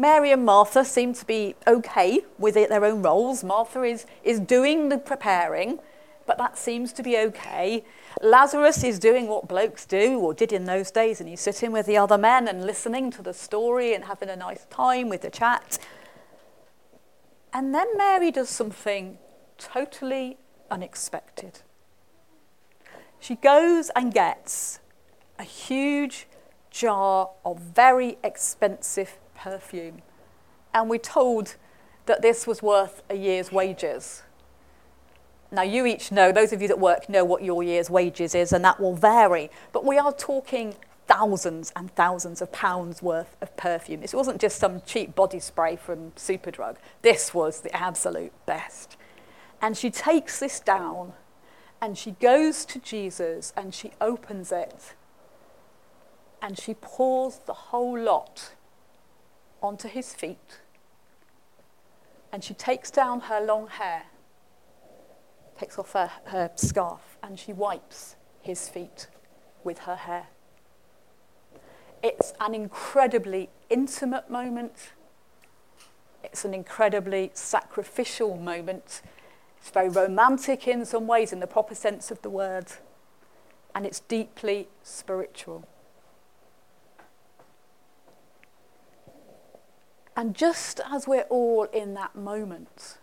Mary 0.00 0.30
and 0.30 0.44
Martha 0.44 0.84
seem 0.84 1.12
to 1.12 1.26
be 1.26 1.56
okay 1.66 2.20
with 2.38 2.56
it, 2.56 2.68
their 2.68 2.84
own 2.84 3.02
roles. 3.02 3.42
Martha 3.42 3.82
is, 3.82 4.06
is 4.22 4.38
doing 4.38 4.88
the 4.88 4.96
preparing, 4.96 5.80
but 6.24 6.38
that 6.38 6.56
seems 6.56 6.92
to 6.92 7.02
be 7.02 7.18
okay. 7.18 7.84
Lazarus 8.22 8.84
is 8.84 9.00
doing 9.00 9.26
what 9.26 9.48
blokes 9.48 9.84
do 9.84 10.20
or 10.20 10.32
did 10.32 10.52
in 10.52 10.66
those 10.66 10.92
days, 10.92 11.18
and 11.20 11.28
he's 11.28 11.40
sitting 11.40 11.72
with 11.72 11.86
the 11.86 11.96
other 11.96 12.16
men 12.16 12.46
and 12.46 12.64
listening 12.64 13.10
to 13.10 13.22
the 13.22 13.34
story 13.34 13.92
and 13.92 14.04
having 14.04 14.28
a 14.28 14.36
nice 14.36 14.66
time 14.66 15.08
with 15.08 15.22
the 15.22 15.30
chat. 15.30 15.80
And 17.52 17.74
then 17.74 17.88
Mary 17.96 18.30
does 18.30 18.48
something 18.48 19.18
totally 19.58 20.38
unexpected. 20.70 21.60
She 23.18 23.34
goes 23.34 23.90
and 23.96 24.14
gets 24.14 24.78
a 25.40 25.42
huge 25.42 26.28
jar 26.70 27.30
of 27.44 27.58
very 27.58 28.16
expensive 28.22 29.16
perfume. 29.38 30.02
And 30.74 30.90
we're 30.90 30.98
told 30.98 31.56
that 32.06 32.22
this 32.22 32.46
was 32.46 32.62
worth 32.62 33.02
a 33.08 33.14
year's 33.14 33.52
wages. 33.52 34.22
Now, 35.50 35.62
you 35.62 35.86
each 35.86 36.12
know, 36.12 36.30
those 36.30 36.52
of 36.52 36.60
you 36.60 36.68
that 36.68 36.78
work 36.78 37.08
know 37.08 37.24
what 37.24 37.42
your 37.42 37.62
year's 37.62 37.88
wages 37.88 38.34
is, 38.34 38.52
and 38.52 38.64
that 38.64 38.80
will 38.80 38.94
vary. 38.94 39.50
But 39.72 39.84
we 39.84 39.98
are 39.98 40.12
talking 40.12 40.74
thousands 41.06 41.72
and 41.74 41.90
thousands 41.94 42.42
of 42.42 42.52
pounds 42.52 43.00
worth 43.02 43.34
of 43.40 43.56
perfume. 43.56 44.02
This 44.02 44.12
wasn't 44.12 44.40
just 44.40 44.58
some 44.58 44.82
cheap 44.82 45.14
body 45.14 45.40
spray 45.40 45.74
from 45.76 46.10
Superdrug. 46.12 46.76
This 47.00 47.32
was 47.32 47.62
the 47.62 47.74
absolute 47.74 48.32
best. 48.44 48.96
And 49.62 49.76
she 49.76 49.90
takes 49.90 50.38
this 50.38 50.60
down 50.60 51.14
and 51.80 51.96
she 51.96 52.10
goes 52.12 52.66
to 52.66 52.78
Jesus 52.78 53.54
and 53.56 53.74
she 53.74 53.92
opens 54.00 54.52
it 54.52 54.94
and 56.42 56.58
she 56.58 56.74
pours 56.74 57.38
the 57.46 57.54
whole 57.54 57.98
lot 57.98 58.52
onto 59.62 59.88
his 59.88 60.14
feet. 60.14 60.60
And 62.32 62.44
she 62.44 62.54
takes 62.54 62.90
down 62.90 63.20
her 63.20 63.40
long 63.40 63.68
hair, 63.68 64.04
takes 65.58 65.78
off 65.78 65.92
her, 65.92 66.10
her 66.26 66.50
scarf, 66.56 67.16
and 67.22 67.38
she 67.38 67.52
wipes 67.52 68.16
his 68.40 68.68
feet 68.68 69.08
with 69.64 69.80
her 69.80 69.96
hair. 69.96 70.26
It's 72.02 72.32
an 72.40 72.54
incredibly 72.54 73.50
intimate 73.70 74.30
moment. 74.30 74.92
It's 76.22 76.44
an 76.44 76.54
incredibly 76.54 77.30
sacrificial 77.34 78.36
moment. 78.36 79.02
It's 79.60 79.70
very 79.70 79.88
romantic 79.88 80.68
in 80.68 80.84
some 80.84 81.06
ways, 81.06 81.32
in 81.32 81.40
the 81.40 81.46
proper 81.46 81.74
sense 81.74 82.10
of 82.10 82.22
the 82.22 82.30
word. 82.30 82.66
And 83.74 83.84
it's 83.84 84.00
deeply 84.00 84.68
spiritual. 84.82 85.66
And 90.18 90.34
just 90.34 90.80
as 90.90 91.06
we're 91.06 91.28
all 91.30 91.62
in 91.72 91.94
that 91.94 92.16
moment, 92.16 92.98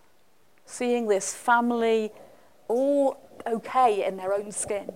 seeing 0.66 1.08
this 1.08 1.34
family 1.34 2.12
all 2.68 3.18
okay 3.48 4.06
in 4.06 4.18
their 4.18 4.34
own 4.34 4.52
skin, 4.52 4.92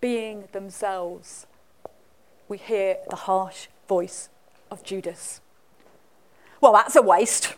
being 0.00 0.48
themselves, 0.50 1.46
we 2.48 2.58
hear 2.58 2.96
the 3.10 3.14
harsh 3.14 3.68
voice 3.88 4.28
of 4.72 4.82
Judas. 4.82 5.40
Well, 6.60 6.72
that's 6.72 6.96
a 6.96 7.02
waste. 7.02 7.54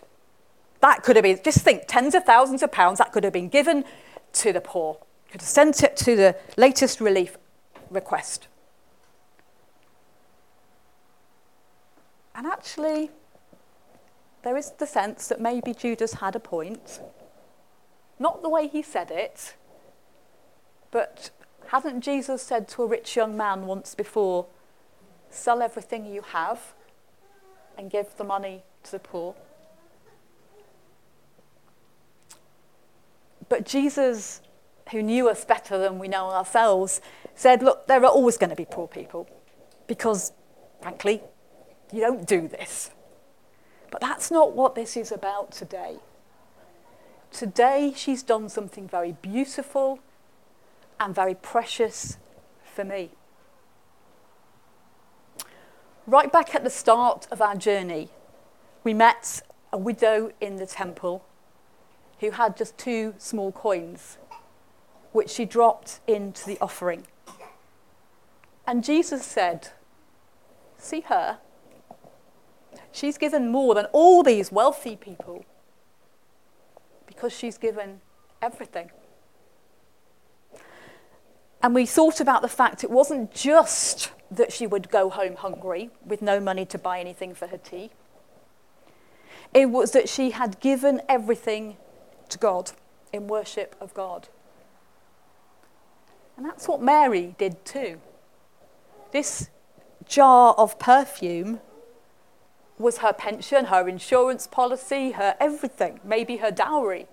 That 0.80 1.02
could 1.02 1.16
have 1.16 1.22
been, 1.22 1.40
just 1.42 1.60
think, 1.60 1.84
tens 1.88 2.14
of 2.14 2.24
thousands 2.24 2.62
of 2.62 2.70
pounds 2.70 2.98
that 2.98 3.10
could 3.10 3.24
have 3.24 3.32
been 3.32 3.48
given 3.48 3.86
to 4.34 4.52
the 4.52 4.60
poor. 4.60 4.98
Could 5.30 5.40
have 5.40 5.48
sent 5.48 5.82
it 5.82 5.96
to 5.96 6.14
the 6.14 6.36
latest 6.58 7.00
relief 7.00 7.38
request. 7.88 8.48
And 12.34 12.46
actually, 12.46 13.12
there 14.42 14.56
is 14.56 14.72
the 14.72 14.86
sense 14.86 15.28
that 15.28 15.40
maybe 15.40 15.74
Judas 15.74 16.14
had 16.14 16.36
a 16.36 16.40
point. 16.40 17.00
Not 18.18 18.42
the 18.42 18.48
way 18.48 18.68
he 18.68 18.82
said 18.82 19.10
it, 19.10 19.54
but 20.90 21.30
hasn't 21.68 22.02
Jesus 22.02 22.42
said 22.42 22.68
to 22.68 22.82
a 22.82 22.86
rich 22.86 23.16
young 23.16 23.36
man 23.36 23.66
once 23.66 23.94
before, 23.94 24.46
sell 25.30 25.62
everything 25.62 26.06
you 26.06 26.22
have 26.22 26.74
and 27.76 27.90
give 27.90 28.16
the 28.16 28.24
money 28.24 28.62
to 28.84 28.92
the 28.92 28.98
poor? 28.98 29.34
But 33.48 33.64
Jesus, 33.64 34.40
who 34.90 35.02
knew 35.02 35.28
us 35.28 35.44
better 35.44 35.78
than 35.78 35.98
we 35.98 36.08
know 36.08 36.30
ourselves, 36.30 37.00
said, 37.34 37.62
Look, 37.62 37.86
there 37.86 38.02
are 38.02 38.10
always 38.10 38.36
going 38.36 38.50
to 38.50 38.56
be 38.56 38.66
poor 38.66 38.88
people 38.88 39.28
because, 39.86 40.32
frankly, 40.82 41.22
you 41.92 42.00
don't 42.00 42.26
do 42.26 42.48
this. 42.48 42.90
But 43.90 44.00
that's 44.00 44.30
not 44.30 44.52
what 44.52 44.74
this 44.74 44.96
is 44.96 45.10
about 45.10 45.50
today. 45.50 45.96
Today, 47.30 47.92
she's 47.94 48.22
done 48.22 48.48
something 48.48 48.88
very 48.88 49.12
beautiful 49.12 50.00
and 50.98 51.14
very 51.14 51.34
precious 51.34 52.18
for 52.62 52.84
me. 52.84 53.10
Right 56.06 56.32
back 56.32 56.54
at 56.54 56.64
the 56.64 56.70
start 56.70 57.28
of 57.30 57.42
our 57.42 57.54
journey, 57.54 58.08
we 58.82 58.94
met 58.94 59.42
a 59.72 59.78
widow 59.78 60.32
in 60.40 60.56
the 60.56 60.66
temple 60.66 61.24
who 62.20 62.30
had 62.30 62.56
just 62.56 62.78
two 62.78 63.14
small 63.18 63.52
coins, 63.52 64.16
which 65.12 65.30
she 65.30 65.44
dropped 65.44 66.00
into 66.06 66.46
the 66.46 66.58
offering. 66.60 67.06
And 68.66 68.82
Jesus 68.82 69.24
said, 69.24 69.68
See 70.78 71.00
her? 71.02 71.38
She's 72.92 73.18
given 73.18 73.50
more 73.50 73.74
than 73.74 73.86
all 73.86 74.22
these 74.22 74.50
wealthy 74.50 74.96
people 74.96 75.44
because 77.06 77.32
she's 77.32 77.58
given 77.58 78.00
everything. 78.40 78.90
And 81.62 81.74
we 81.74 81.86
thought 81.86 82.20
about 82.20 82.42
the 82.42 82.48
fact 82.48 82.84
it 82.84 82.90
wasn't 82.90 83.32
just 83.32 84.12
that 84.30 84.52
she 84.52 84.66
would 84.66 84.90
go 84.90 85.10
home 85.10 85.36
hungry 85.36 85.90
with 86.04 86.22
no 86.22 86.38
money 86.38 86.64
to 86.66 86.78
buy 86.78 87.00
anything 87.00 87.34
for 87.34 87.48
her 87.48 87.58
tea. 87.58 87.90
It 89.52 89.70
was 89.70 89.92
that 89.92 90.08
she 90.08 90.30
had 90.30 90.60
given 90.60 91.00
everything 91.08 91.76
to 92.28 92.38
God 92.38 92.72
in 93.12 93.26
worship 93.26 93.74
of 93.80 93.94
God. 93.94 94.28
And 96.36 96.46
that's 96.46 96.68
what 96.68 96.80
Mary 96.80 97.34
did 97.38 97.64
too. 97.64 98.00
This 99.10 99.50
jar 100.06 100.54
of 100.54 100.78
perfume 100.78 101.60
was 102.78 102.98
her 102.98 103.12
pension, 103.12 103.66
her 103.66 103.88
insurance 103.88 104.46
policy, 104.46 105.12
her 105.12 105.36
everything, 105.40 106.00
maybe 106.04 106.38
her 106.38 106.50
dowry. 106.50 107.06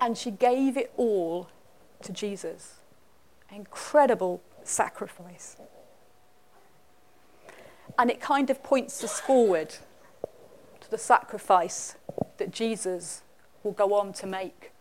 And 0.00 0.18
she 0.18 0.30
gave 0.30 0.76
it 0.76 0.92
all 0.96 1.48
to 2.02 2.12
Jesus. 2.12 2.74
Incredible 3.50 4.42
sacrifice. 4.64 5.56
And 7.98 8.10
it 8.10 8.20
kind 8.20 8.50
of 8.50 8.62
points 8.62 9.02
us 9.02 9.20
forward 9.20 9.76
to 10.80 10.90
the 10.90 10.98
sacrifice 10.98 11.96
that 12.36 12.50
Jesus 12.50 13.22
will 13.62 13.72
go 13.72 13.94
on 13.94 14.12
to 14.14 14.26
make 14.26 14.72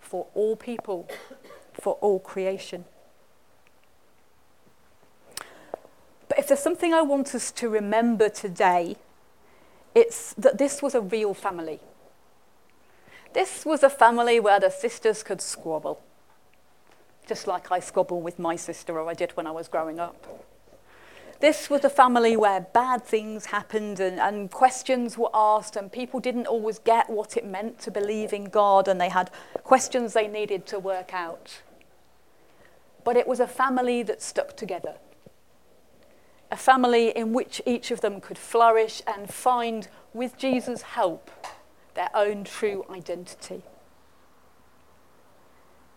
for 0.00 0.26
all 0.34 0.56
people, 0.56 1.08
for 1.72 1.94
all 1.94 2.18
creation. 2.18 2.84
But 6.28 6.38
if 6.38 6.48
there's 6.48 6.60
something 6.60 6.94
I 6.94 7.02
want 7.02 7.34
us 7.34 7.50
to 7.52 7.68
remember 7.68 8.28
today, 8.28 8.96
it's 9.94 10.32
that 10.34 10.58
this 10.58 10.82
was 10.82 10.94
a 10.94 11.00
real 11.00 11.34
family. 11.34 11.80
This 13.32 13.64
was 13.64 13.82
a 13.82 13.90
family 13.90 14.40
where 14.40 14.60
the 14.60 14.70
sisters 14.70 15.22
could 15.22 15.40
squabble, 15.40 16.00
just 17.26 17.46
like 17.46 17.70
I 17.70 17.80
squabble 17.80 18.20
with 18.20 18.38
my 18.38 18.56
sister 18.56 18.98
or 18.98 19.08
I 19.08 19.14
did 19.14 19.32
when 19.36 19.46
I 19.46 19.50
was 19.50 19.68
growing 19.68 19.98
up. 19.98 20.44
This 21.40 21.68
was 21.68 21.84
a 21.84 21.90
family 21.90 22.36
where 22.36 22.60
bad 22.60 23.04
things 23.04 23.46
happened 23.46 24.00
and, 24.00 24.20
and 24.20 24.50
questions 24.50 25.18
were 25.18 25.30
asked, 25.34 25.76
and 25.76 25.90
people 25.90 26.20
didn't 26.20 26.46
always 26.46 26.78
get 26.78 27.10
what 27.10 27.36
it 27.36 27.44
meant 27.44 27.78
to 27.80 27.90
believe 27.90 28.32
in 28.32 28.44
God, 28.44 28.88
and 28.88 29.00
they 29.00 29.08
had 29.08 29.30
questions 29.64 30.12
they 30.12 30.28
needed 30.28 30.64
to 30.66 30.78
work 30.78 31.12
out. 31.12 31.60
But 33.02 33.16
it 33.16 33.26
was 33.26 33.40
a 33.40 33.46
family 33.46 34.02
that 34.04 34.22
stuck 34.22 34.56
together 34.56 34.94
a 36.50 36.56
family 36.56 37.10
in 37.10 37.32
which 37.32 37.60
each 37.66 37.90
of 37.90 38.00
them 38.00 38.20
could 38.20 38.38
flourish 38.38 39.02
and 39.06 39.32
find, 39.32 39.88
with 40.12 40.36
Jesus' 40.36 40.82
help, 40.82 41.30
their 41.94 42.10
own 42.14 42.44
true 42.44 42.84
identity. 42.90 43.62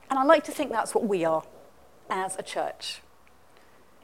And 0.10 0.18
I 0.18 0.24
like 0.24 0.44
to 0.46 0.52
think 0.52 0.72
that's 0.72 0.96
what 0.96 1.06
we 1.06 1.26
are 1.26 1.44
as 2.10 2.38
a 2.38 2.44
church. 2.44 3.02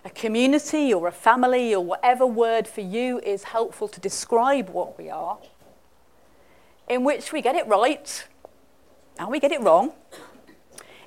A 0.05 0.09
community 0.09 0.93
or 0.93 1.07
a 1.07 1.11
family 1.11 1.73
or 1.73 1.83
whatever 1.83 2.25
word 2.25 2.67
for 2.67 2.81
you 2.81 3.19
is 3.19 3.43
helpful 3.45 3.87
to 3.87 3.99
describe 4.01 4.69
what 4.69 4.97
we 4.97 5.09
are, 5.09 5.37
in 6.89 7.05
which 7.05 7.31
we 7.31 7.41
get 7.41 7.55
it 7.55 7.65
right 7.67 8.27
and 9.17 9.29
we 9.29 9.39
get 9.39 9.51
it 9.51 9.61
wrong, 9.61 9.93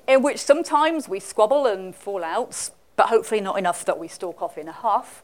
in 0.07 0.23
which 0.23 0.39
sometimes 0.39 1.07
we 1.07 1.19
squabble 1.19 1.67
and 1.67 1.93
fall 1.93 2.23
out, 2.23 2.71
but 2.97 3.07
hopefully 3.07 3.39
not 3.39 3.57
enough 3.57 3.85
that 3.85 3.97
we 3.97 4.09
stalk 4.09 4.41
off 4.41 4.57
in 4.57 4.67
a 4.67 4.73
huff, 4.73 5.23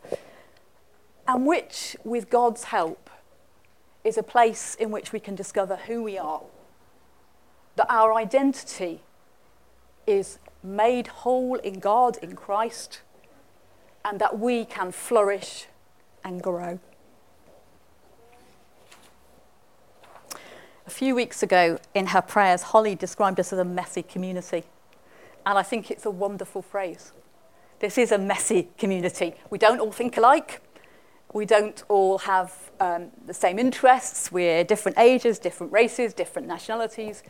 and 1.28 1.46
which, 1.46 1.98
with 2.06 2.30
God's 2.30 2.66
help, 2.66 3.10
is 4.04 4.18
a 4.18 4.24
place 4.24 4.76
in 4.76 4.92
which 4.92 5.12
we 5.12 5.20
can 5.20 5.36
discover 5.36 5.76
who 5.76 6.04
we 6.04 6.18
are, 6.18 6.42
that 7.76 7.88
our 7.90 8.14
identity 8.14 9.02
is 10.06 10.38
made 10.62 11.08
whole 11.08 11.56
in 11.56 11.80
God, 11.80 12.18
in 12.22 12.36
Christ, 12.36 13.02
and 14.06 14.20
that 14.20 14.38
we 14.40 14.66
can 14.66 14.92
flourish 14.92 15.66
and 16.24 16.42
grow. 16.42 16.80
A 20.86 20.90
few 20.90 21.16
weeks 21.16 21.42
ago, 21.42 21.80
in 21.96 22.08
her 22.08 22.22
prayers, 22.22 22.62
Holly 22.62 22.94
described 22.94 23.40
us 23.40 23.52
as 23.54 23.60
a 23.60 23.66
messy 23.66 24.04
community. 24.04 24.64
And 25.46 25.58
I 25.58 25.64
think 25.64 25.90
it's 25.90 26.06
a 26.06 26.12
wonderful 26.12 26.62
phrase. 26.62 27.14
This 27.84 27.98
is 27.98 28.14
a 28.14 28.18
messy 28.18 28.70
community. 28.78 29.36
We 29.50 29.58
don't 29.58 29.82
all 29.82 29.92
think 29.92 30.16
alike. 30.16 30.62
We 31.34 31.46
don't 31.46 31.84
all 31.90 32.18
have 32.20 32.72
um, 32.80 33.12
the 33.28 33.34
same 33.34 33.60
interests. 33.60 34.32
We're 34.32 34.64
different 34.64 34.98
ages, 34.98 35.38
different 35.38 35.74
races, 35.74 36.14
different 36.14 36.48
nationalities. 36.48 37.24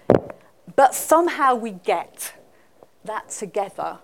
But 0.76 0.94
somehow 0.94 1.56
we 1.56 1.72
get 1.72 2.36
that 3.04 3.32
together 3.32 3.98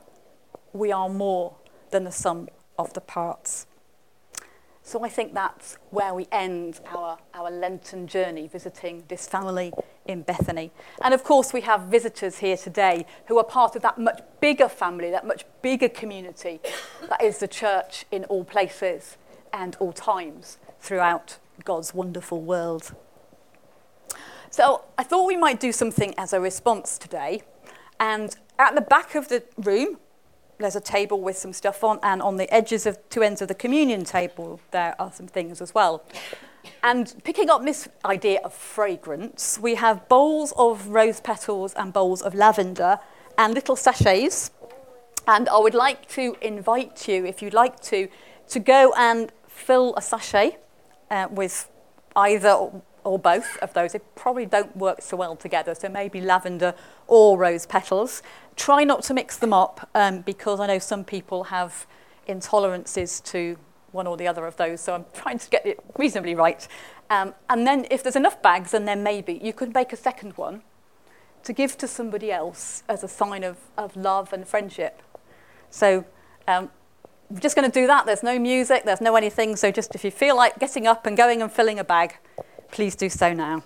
we 0.74 0.92
are 0.92 1.08
more 1.08 1.54
than 1.92 2.04
the 2.04 2.12
sum 2.12 2.50
of 2.80 2.94
the 2.94 3.02
parts. 3.02 3.68
So 4.82 5.06
I 5.06 5.10
think 5.10 5.36
that's 5.36 5.78
where 5.92 6.16
we 6.16 6.26
end 6.32 6.80
our, 6.88 7.20
our 7.36 7.52
Lenten 7.52 8.08
journey, 8.08 8.48
visiting 8.48 9.04
this 9.08 9.28
family 9.28 9.72
in 10.10 10.24
Bethany. 10.24 10.72
And 11.04 11.14
of 11.14 11.24
course, 11.24 11.54
we 11.54 11.62
have 11.62 11.84
visitors 11.84 12.40
here 12.40 12.58
today 12.58 13.06
who 13.28 13.38
are 13.38 13.44
part 13.44 13.76
of 13.76 13.84
that 13.84 14.00
much 14.00 14.22
bigger 14.42 14.68
family, 14.68 15.12
that 15.12 15.26
much 15.26 15.46
bigger 15.62 15.88
community 15.88 16.60
that 17.08 17.22
is 17.22 17.38
the 17.38 17.48
church 17.48 18.06
in 18.12 18.26
all 18.26 18.44
places 18.44 19.18
and 19.54 19.78
all 19.80 19.94
times 19.94 20.58
throughout 20.80 21.38
God's 21.64 21.94
wonderful 21.94 22.42
world. 22.42 22.96
So 24.50 24.84
I 24.98 25.04
thought 25.04 25.28
we 25.28 25.38
might 25.38 25.60
do 25.60 25.72
something 25.72 26.16
as 26.18 26.34
a 26.34 26.42
response 26.42 26.98
today. 26.98 27.44
And 28.00 28.36
at 28.58 28.74
the 28.74 28.82
back 28.82 29.14
of 29.14 29.28
the 29.28 29.44
room, 29.58 30.00
there's 30.58 30.76
a 30.76 30.82
table 30.82 31.22
with 31.22 31.38
some 31.38 31.54
stuff 31.54 31.84
on, 31.84 32.00
and 32.02 32.22
on 32.22 32.38
the 32.38 32.52
edges 32.52 32.86
of 32.86 32.98
two 33.10 33.22
ends 33.22 33.42
of 33.44 33.48
the 33.48 33.56
communion 33.56 34.04
table, 34.04 34.60
there 34.72 34.96
are 35.00 35.12
some 35.12 35.28
things 35.28 35.62
as 35.62 35.76
well. 35.76 36.04
And 36.84 37.14
picking 37.24 37.50
up 37.50 37.64
this 37.64 37.88
idea 38.06 38.40
of 38.44 38.54
fragrance, 38.54 39.60
we 39.60 39.76
have 39.76 40.08
bowls 40.08 40.54
of 40.58 40.88
rose 40.88 41.20
petals 41.20 41.74
and 41.74 41.92
bowls 41.94 42.22
of 42.22 42.34
lavender 42.34 43.00
and 43.38 43.54
little 43.54 43.76
sachets. 43.76 44.52
And 45.28 45.48
I 45.50 45.60
would 45.60 45.74
like 45.74 46.08
to 46.10 46.36
invite 46.42 47.08
you, 47.08 47.26
if 47.26 47.42
you'd 47.42 47.54
like 47.54 47.80
to, 47.82 48.08
to 48.50 48.60
go 48.60 48.94
and 48.98 49.32
fill 49.48 49.94
a 49.96 50.02
sachet 50.02 50.58
uh, 51.12 51.28
with 51.30 51.70
either 52.16 52.52
or, 52.52 52.82
or 53.04 53.20
both 53.20 53.58
of 53.58 53.74
those. 53.74 53.94
They 53.94 54.00
probably 54.16 54.46
don't 54.46 54.76
work 54.76 55.02
so 55.02 55.18
well 55.18 55.36
together, 55.36 55.76
so 55.76 55.90
maybe 55.90 56.22
lavender 56.22 56.74
or 57.08 57.38
rose 57.38 57.66
petals. 57.66 58.24
Try 58.56 58.84
not 58.84 59.04
to 59.04 59.14
mix 59.14 59.38
them 59.38 59.54
up 59.54 59.90
um, 59.96 60.22
because 60.22 60.60
I 60.60 60.68
know 60.68 60.80
some 60.80 61.04
people 61.04 61.46
have 61.46 61.86
intolerances 62.28 63.24
to 63.26 63.58
one 63.92 64.08
or 64.08 64.18
the 64.18 64.28
other 64.28 64.46
of 64.46 64.58
those, 64.58 64.82
so 64.82 64.94
I'm 64.94 65.06
trying 65.14 65.40
to 65.40 65.50
get 65.50 65.66
it 65.66 65.80
reasonably 65.98 66.36
right. 66.36 66.68
Um, 67.10 67.34
and 67.50 67.66
then 67.66 67.86
if 67.90 68.04
there's 68.04 68.16
enough 68.16 68.42
bags, 68.42 68.74
and 68.74 68.88
there 68.88 68.96
maybe 68.96 69.40
you 69.42 69.54
could 69.54 69.74
make 69.74 69.94
a 69.94 69.98
second 69.98 70.38
one 70.38 70.62
to 71.44 71.54
give 71.54 71.78
to 71.78 71.88
somebody 71.88 72.32
else 72.32 72.84
as 72.88 73.04
a 73.04 73.08
sign 73.08 73.44
of, 73.44 73.58
of 73.78 73.96
love 73.96 74.34
and 74.34 74.48
friendship. 74.48 75.02
So 75.70 76.06
um, 76.48 76.70
we're 77.30 77.40
just 77.40 77.56
going 77.56 77.70
to 77.70 77.80
do 77.80 77.88
that. 77.88 78.06
There's 78.06 78.24
no 78.24 78.38
music, 78.40 78.84
there's 78.86 79.02
no 79.02 79.16
anything. 79.16 79.56
So 79.56 79.72
just 79.72 79.96
if 79.96 80.04
you 80.04 80.12
feel 80.12 80.36
like 80.36 80.60
getting 80.60 80.88
up 80.88 81.06
and 81.06 81.16
going 81.16 81.42
and 81.42 81.52
filling 81.52 81.80
a 81.80 81.84
bag, 81.84 82.18
please 82.72 82.96
do 82.96 83.10
so 83.10 83.34
now. 83.34 83.64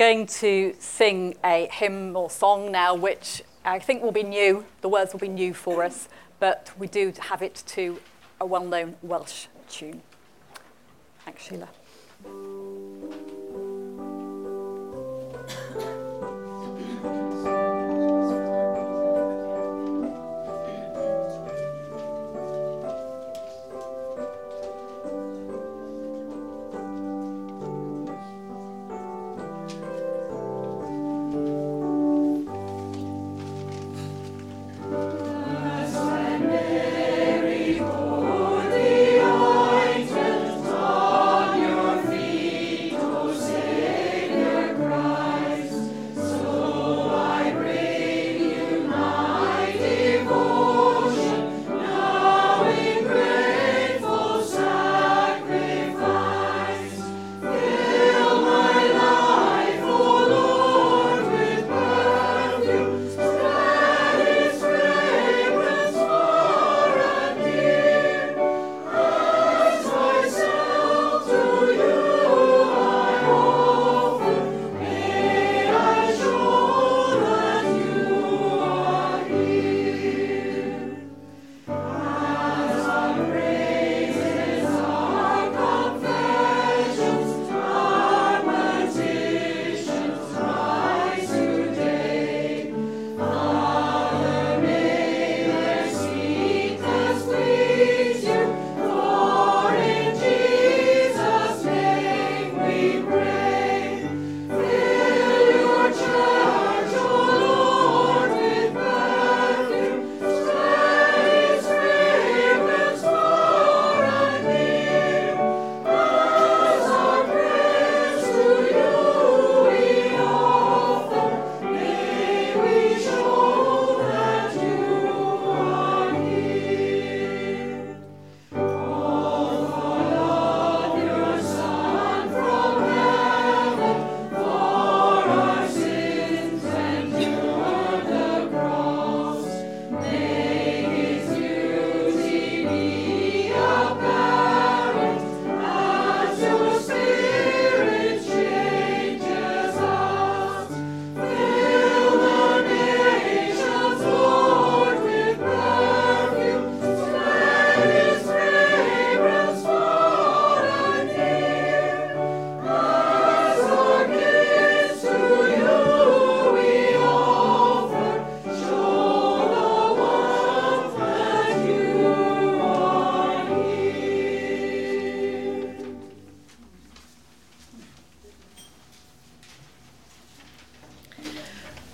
going 0.00 0.24
to 0.24 0.74
sing 0.78 1.34
a 1.44 1.68
hymn 1.70 2.16
or 2.16 2.30
song 2.30 2.72
now, 2.72 2.94
which 2.94 3.42
I 3.66 3.78
think 3.78 4.02
will 4.02 4.12
be 4.12 4.22
new. 4.22 4.64
The 4.80 4.88
words 4.88 5.12
will 5.12 5.20
be 5.20 5.28
new 5.28 5.52
for 5.52 5.84
us, 5.84 6.08
but 6.38 6.72
we 6.78 6.86
do 6.86 7.12
have 7.18 7.42
it 7.42 7.62
to 7.66 8.00
a 8.40 8.46
well 8.46 8.64
known 8.64 8.96
Welsh 9.02 9.48
tune. 9.68 10.00
Thanks, 11.26 11.42
Sheila. 11.42 11.68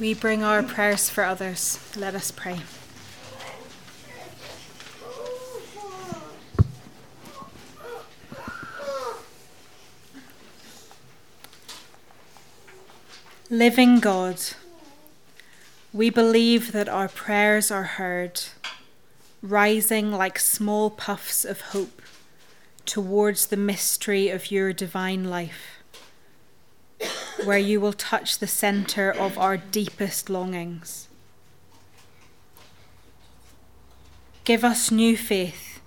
We 0.06 0.14
bring 0.14 0.44
our 0.44 0.62
prayers 0.62 1.10
for 1.10 1.24
others. 1.24 1.80
Let 1.96 2.14
us 2.14 2.30
pray. 2.30 2.60
Living 13.50 13.98
God, 13.98 14.40
we 15.92 16.10
believe 16.10 16.70
that 16.70 16.88
our 16.88 17.08
prayers 17.08 17.72
are 17.72 17.82
heard, 17.98 18.40
rising 19.42 20.12
like 20.12 20.38
small 20.38 20.88
puffs 20.88 21.44
of 21.44 21.72
hope 21.72 22.00
towards 22.84 23.46
the 23.46 23.56
mystery 23.56 24.28
of 24.28 24.52
your 24.52 24.72
divine 24.72 25.24
life 25.24 25.75
where 27.46 27.58
you 27.58 27.80
will 27.80 27.92
touch 27.92 28.38
the 28.38 28.46
centre 28.46 29.10
of 29.10 29.38
our 29.38 29.56
deepest 29.56 30.28
longings. 30.28 31.08
Give 34.44 34.64
us 34.64 34.90
new 34.90 35.16
faith 35.16 35.80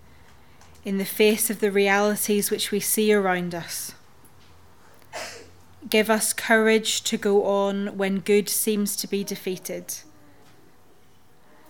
in 0.84 0.98
the 0.98 1.06
face 1.06 1.50
of 1.50 1.60
the 1.60 1.72
realities 1.72 2.50
which 2.50 2.72
we 2.72 2.80
see 2.80 3.14
around 3.14 3.54
us. 3.54 3.94
Give 5.90 6.10
us 6.10 6.34
courage 6.34 7.04
to 7.04 7.18
go 7.18 7.46
on 7.46 7.98
when 7.98 8.20
good 8.20 8.50
seems 8.50 8.96
to 8.98 9.08
be 9.08 9.24
defeated, 9.24 9.96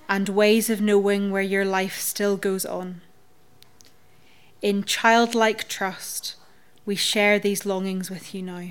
and 0.08 0.30
ways 0.30 0.70
of 0.70 0.82
knowing 0.82 1.32
where 1.32 1.44
your 1.44 1.66
life 1.66 2.00
still 2.00 2.38
goes 2.38 2.66
on. 2.66 3.02
In 4.62 4.84
childlike 4.84 5.68
trust, 5.68 6.36
we 6.86 6.96
share 6.96 7.38
these 7.38 7.66
longings 7.66 8.10
with 8.10 8.34
you 8.34 8.42
now. 8.42 8.70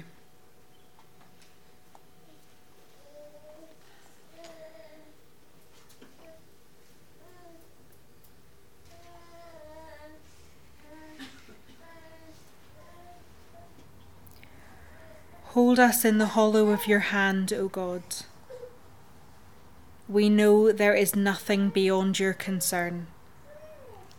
Hold 15.58 15.80
us 15.80 16.04
in 16.04 16.18
the 16.18 16.34
hollow 16.38 16.70
of 16.70 16.86
your 16.86 17.10
hand, 17.10 17.52
O 17.52 17.66
God. 17.66 18.04
We 20.08 20.28
know 20.28 20.70
there 20.70 20.94
is 20.94 21.16
nothing 21.16 21.70
beyond 21.70 22.20
your 22.20 22.32
concern, 22.32 23.08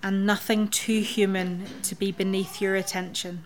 and 0.04 0.26
nothing 0.26 0.68
too 0.68 1.00
human 1.00 1.82
to 1.84 1.96
be 1.96 2.12
beneath 2.12 2.60
your 2.60 2.76
attention. 2.76 3.46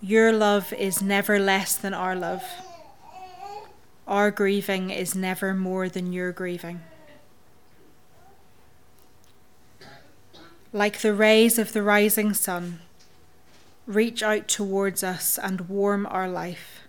Your 0.00 0.32
love 0.32 0.72
is 0.72 1.00
never 1.00 1.38
less 1.38 1.76
than 1.76 1.94
our 1.94 2.16
love. 2.16 2.42
Our 4.08 4.32
grieving 4.32 4.90
is 4.90 5.14
never 5.14 5.54
more 5.54 5.88
than 5.88 6.12
your 6.12 6.32
grieving. 6.32 6.80
Like 10.72 10.98
the 10.98 11.14
rays 11.14 11.60
of 11.60 11.72
the 11.72 11.84
rising 11.84 12.34
sun, 12.34 12.80
reach 13.86 14.22
out 14.22 14.48
towards 14.48 15.02
us 15.02 15.38
and 15.38 15.68
warm 15.68 16.06
our 16.06 16.28
life. 16.28 16.80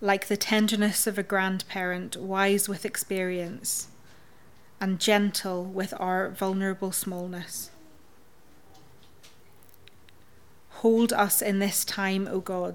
Like 0.00 0.26
the 0.26 0.36
tenderness 0.36 1.06
of 1.06 1.18
a 1.18 1.22
grandparent, 1.22 2.16
wise 2.16 2.68
with 2.68 2.84
experience, 2.84 3.88
and 4.80 4.98
gentle 4.98 5.64
with 5.64 5.94
our 5.98 6.28
vulnerable 6.30 6.92
smallness. 6.92 7.70
Hold 10.82 11.12
us 11.12 11.40
in 11.40 11.60
this 11.60 11.84
time, 11.84 12.26
O 12.26 12.40
God, 12.40 12.74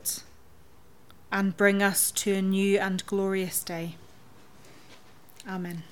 and 1.30 1.58
bring 1.58 1.84
us 1.84 2.10
to 2.12 2.36
a 2.36 2.42
new 2.42 2.80
and 2.80 3.06
glorious 3.06 3.62
day. 3.62 3.96
Amen. 5.46 5.84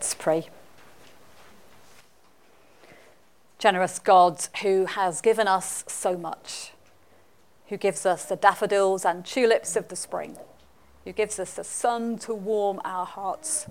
Let's 0.00 0.14
pray. 0.14 0.48
Generous 3.58 3.98
God, 3.98 4.40
who 4.62 4.86
has 4.86 5.20
given 5.20 5.46
us 5.46 5.84
so 5.88 6.16
much, 6.16 6.72
who 7.68 7.76
gives 7.76 8.06
us 8.06 8.24
the 8.24 8.34
daffodils 8.34 9.04
and 9.04 9.26
tulips 9.26 9.76
of 9.76 9.88
the 9.88 9.96
spring, 9.96 10.38
who 11.04 11.12
gives 11.12 11.38
us 11.38 11.52
the 11.52 11.64
sun 11.64 12.16
to 12.20 12.34
warm 12.34 12.80
our 12.82 13.04
hearts, 13.04 13.66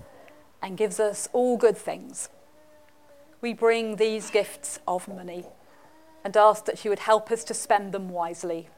and 0.62 0.78
gives 0.78 1.00
us 1.00 1.28
all 1.32 1.56
good 1.56 1.76
things. 1.76 2.28
We 3.40 3.52
bring 3.52 3.96
these 3.96 4.30
gifts 4.30 4.78
of 4.86 5.08
money 5.08 5.46
and 6.22 6.36
ask 6.36 6.64
that 6.66 6.84
you 6.84 6.92
would 6.92 7.00
help 7.00 7.32
us 7.32 7.42
to 7.42 7.54
spend 7.54 7.90
them 7.90 8.08
wisely, 8.08 8.68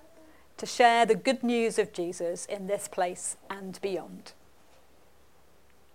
to 0.57 0.65
share 0.65 1.05
the 1.05 1.15
good 1.15 1.43
news 1.43 1.79
of 1.79 1.93
Jesus 1.93 2.47
in 2.47 2.67
this 2.67 2.89
place 2.89 3.37
and 3.51 3.79
beyond. 3.83 4.33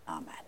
Amen. 0.08 0.47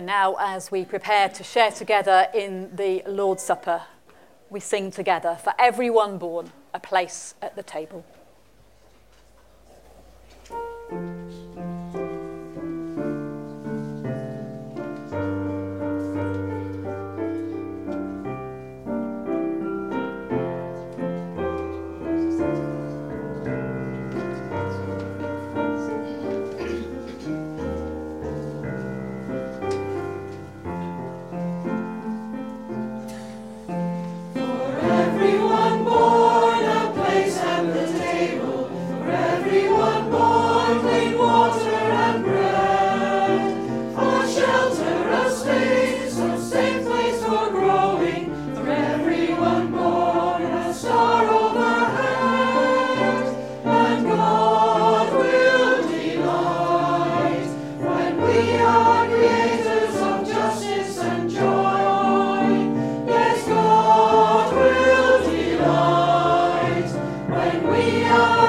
And 0.00 0.06
now, 0.06 0.36
as 0.40 0.70
we 0.70 0.86
prepare 0.86 1.28
to 1.28 1.44
share 1.44 1.70
together 1.70 2.26
in 2.32 2.74
the 2.74 3.02
Lord's 3.06 3.42
Supper, 3.42 3.82
we 4.48 4.58
sing 4.58 4.90
together 4.90 5.36
for 5.44 5.52
everyone 5.58 6.16
born 6.16 6.52
a 6.72 6.80
place 6.80 7.34
at 7.42 7.54
the 7.54 7.62
table. 7.62 8.02
Maria. 67.92 68.39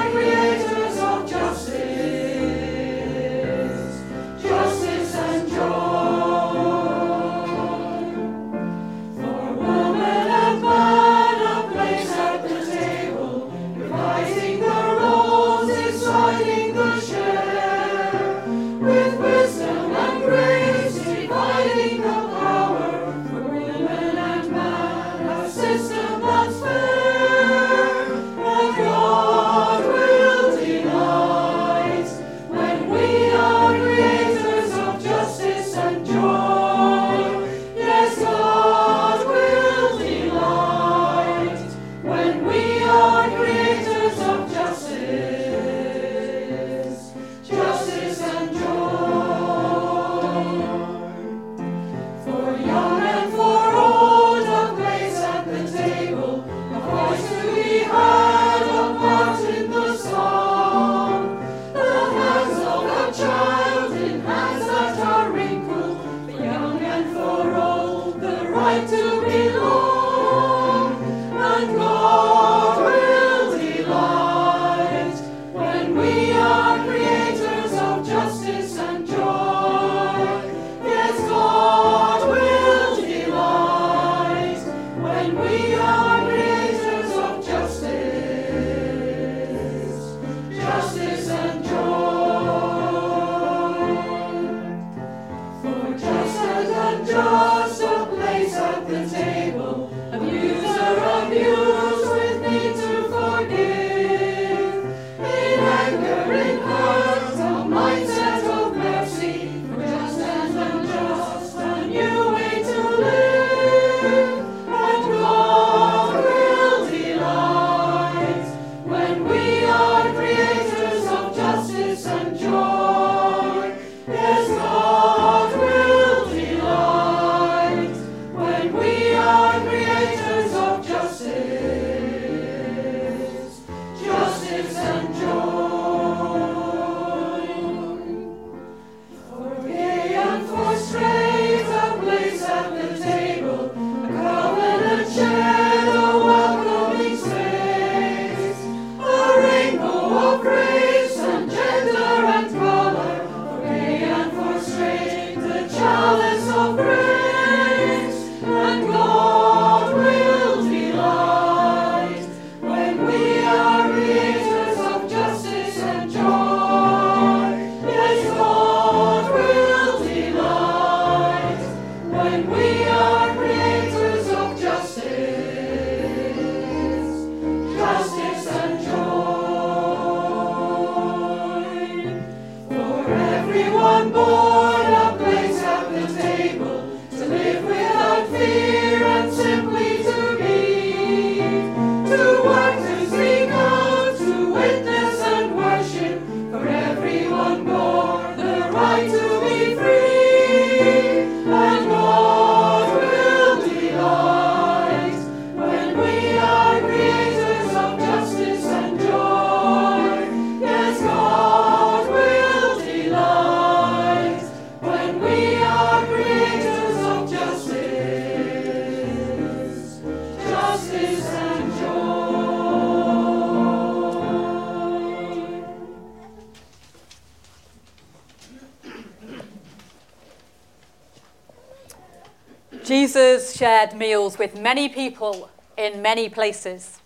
Shared 233.82 233.98
meals 233.98 234.38
with 234.38 234.60
many 234.60 234.88
people 234.88 235.50
in 235.76 236.00
many 236.02 236.28
places. 236.28 237.00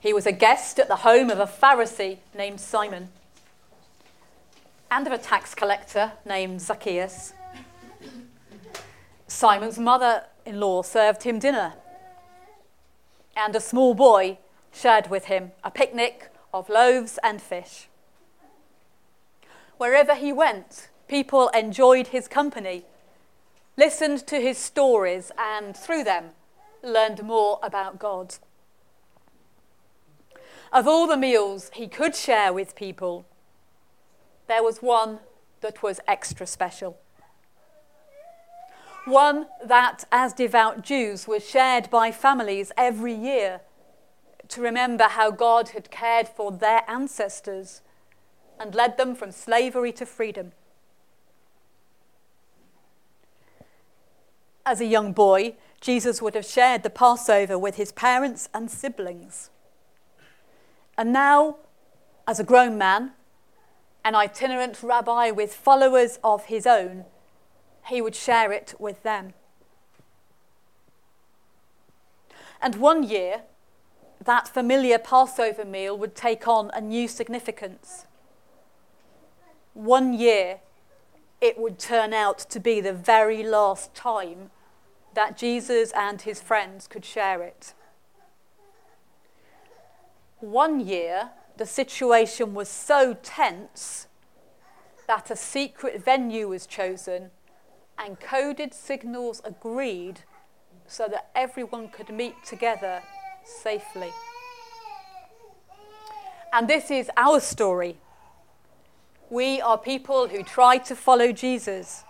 He 0.00 0.12
was 0.12 0.26
a 0.26 0.32
guest 0.32 0.80
at 0.80 0.88
the 0.88 0.96
home 0.96 1.30
of 1.30 1.38
a 1.38 1.46
Pharisee 1.46 2.18
named 2.36 2.60
Simon 2.60 3.10
and 4.90 5.06
of 5.06 5.12
a 5.12 5.18
tax 5.18 5.54
collector 5.54 6.12
named 6.26 6.60
Zacchaeus. 6.60 7.32
Simon's 9.28 9.78
mother 9.78 10.24
in 10.44 10.58
law 10.58 10.82
served 10.82 11.22
him 11.22 11.38
dinner, 11.38 11.74
and 13.36 13.54
a 13.54 13.60
small 13.60 13.94
boy 13.94 14.38
shared 14.72 15.10
with 15.10 15.26
him 15.26 15.52
a 15.62 15.70
picnic 15.70 16.32
of 16.52 16.68
loaves 16.68 17.20
and 17.22 17.40
fish. 17.40 17.86
Wherever 19.76 20.16
he 20.16 20.32
went, 20.32 20.88
people 21.06 21.50
enjoyed 21.50 22.08
his 22.08 22.26
company 22.26 22.84
listened 23.76 24.26
to 24.26 24.40
his 24.40 24.58
stories, 24.58 25.30
and 25.38 25.76
through 25.76 26.04
them, 26.04 26.30
learned 26.82 27.22
more 27.22 27.58
about 27.62 27.98
God. 27.98 28.36
Of 30.72 30.86
all 30.86 31.06
the 31.06 31.16
meals 31.16 31.70
he 31.74 31.88
could 31.88 32.14
share 32.14 32.52
with 32.52 32.76
people, 32.76 33.26
there 34.46 34.62
was 34.62 34.82
one 34.82 35.20
that 35.60 35.82
was 35.82 36.00
extra 36.06 36.46
special. 36.46 36.98
One 39.04 39.46
that, 39.64 40.04
as 40.12 40.32
devout 40.32 40.82
Jews, 40.82 41.26
was 41.26 41.48
shared 41.48 41.90
by 41.90 42.12
families 42.12 42.70
every 42.76 43.14
year 43.14 43.60
to 44.48 44.60
remember 44.60 45.04
how 45.04 45.30
God 45.30 45.70
had 45.70 45.90
cared 45.90 46.28
for 46.28 46.52
their 46.52 46.82
ancestors 46.88 47.82
and 48.58 48.74
led 48.74 48.98
them 48.98 49.14
from 49.14 49.32
slavery 49.32 49.92
to 49.92 50.04
freedom. 50.04 50.52
As 54.70 54.80
a 54.80 54.86
young 54.86 55.12
boy, 55.12 55.56
Jesus 55.80 56.22
would 56.22 56.36
have 56.36 56.46
shared 56.46 56.84
the 56.84 56.90
Passover 56.90 57.58
with 57.58 57.74
his 57.74 57.90
parents 57.90 58.48
and 58.54 58.70
siblings. 58.70 59.50
And 60.96 61.12
now, 61.12 61.56
as 62.24 62.38
a 62.38 62.44
grown 62.44 62.78
man, 62.78 63.10
an 64.04 64.14
itinerant 64.14 64.80
rabbi 64.80 65.32
with 65.32 65.52
followers 65.52 66.20
of 66.22 66.44
his 66.44 66.68
own, 66.68 67.04
he 67.88 68.00
would 68.00 68.14
share 68.14 68.52
it 68.52 68.74
with 68.78 69.02
them. 69.02 69.34
And 72.62 72.76
one 72.76 73.02
year, 73.02 73.42
that 74.24 74.46
familiar 74.46 74.98
Passover 74.98 75.64
meal 75.64 75.98
would 75.98 76.14
take 76.14 76.46
on 76.46 76.70
a 76.74 76.80
new 76.80 77.08
significance. 77.08 78.06
One 79.74 80.12
year, 80.12 80.60
it 81.40 81.58
would 81.58 81.80
turn 81.80 82.14
out 82.14 82.38
to 82.50 82.60
be 82.60 82.80
the 82.80 82.92
very 82.92 83.42
last 83.42 83.96
time 83.96 84.52
that 85.14 85.36
Jesus 85.36 85.92
and 85.92 86.22
his 86.22 86.40
friends 86.40 86.86
could 86.86 87.04
share 87.04 87.42
it. 87.42 87.74
One 90.38 90.80
year, 90.80 91.30
the 91.56 91.66
situation 91.66 92.54
was 92.54 92.68
so 92.68 93.14
tense 93.22 94.06
that 95.06 95.30
a 95.30 95.36
secret 95.36 96.02
venue 96.04 96.48
was 96.48 96.66
chosen 96.66 97.30
and 97.98 98.18
coded 98.18 98.72
signals 98.72 99.42
agreed 99.44 100.20
so 100.86 101.06
that 101.08 101.30
everyone 101.34 101.88
could 101.88 102.08
meet 102.08 102.34
together 102.44 103.02
safely. 103.44 104.10
And 106.52 106.66
this 106.66 106.90
is 106.90 107.10
our 107.16 107.40
story. 107.40 107.98
We 109.28 109.60
are 109.60 109.78
people 109.78 110.28
who 110.28 110.42
try 110.42 110.78
to 110.78 110.96
follow 110.96 111.30
Jesus. 111.30 112.04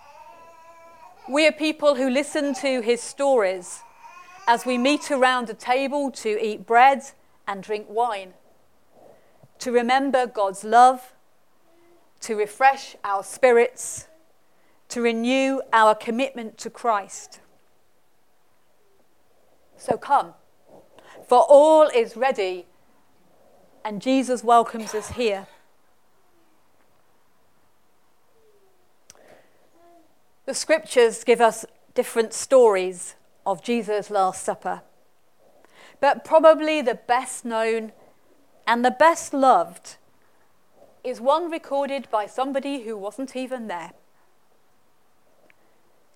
We 1.29 1.47
are 1.47 1.53
people 1.53 1.95
who 1.95 2.09
listen 2.09 2.55
to 2.55 2.81
his 2.81 3.01
stories 3.01 3.81
as 4.49 4.67
we 4.67 4.79
meet 4.79 5.11
around 5.11 5.49
a 5.49 5.55
table 5.55 6.11
to 6.13 6.45
eat 6.45 6.67
bread 6.67 7.03
and 7.47 7.63
drink 7.63 7.87
wine, 7.89 8.33
to 9.59 9.71
remember 9.71 10.27
God's 10.27 10.65
love, 10.65 11.13
to 12.21 12.35
refresh 12.35 12.97
our 13.05 13.23
spirits, 13.23 14.09
to 14.89 15.01
renew 15.01 15.61
our 15.73 15.95
commitment 15.95 16.59
to 16.59 16.71
Christ. 16.71 17.41
So 19.77 19.97
come, 19.97 20.35
for 21.29 21.45
all 21.49 21.89
is 21.95 22.17
ready, 22.17 22.67
and 23.85 24.03
Jesus 24.03 24.43
welcomes 24.43 24.95
us 24.95 25.11
here. 25.11 25.47
The 30.51 30.55
scriptures 30.55 31.23
give 31.23 31.41
us 31.41 31.65
different 31.95 32.33
stories 32.33 33.15
of 33.47 33.63
Jesus' 33.63 34.11
Last 34.11 34.43
Supper, 34.43 34.83
but 36.01 36.25
probably 36.25 36.83
the 36.83 36.97
best 36.97 37.45
known 37.45 37.93
and 38.67 38.85
the 38.85 38.91
best 38.91 39.33
loved 39.33 39.95
is 41.05 41.21
one 41.21 41.53
recorded 41.53 42.09
by 42.11 42.27
somebody 42.27 42.83
who 42.83 42.97
wasn't 42.97 43.37
even 43.37 43.69
there. 43.69 43.93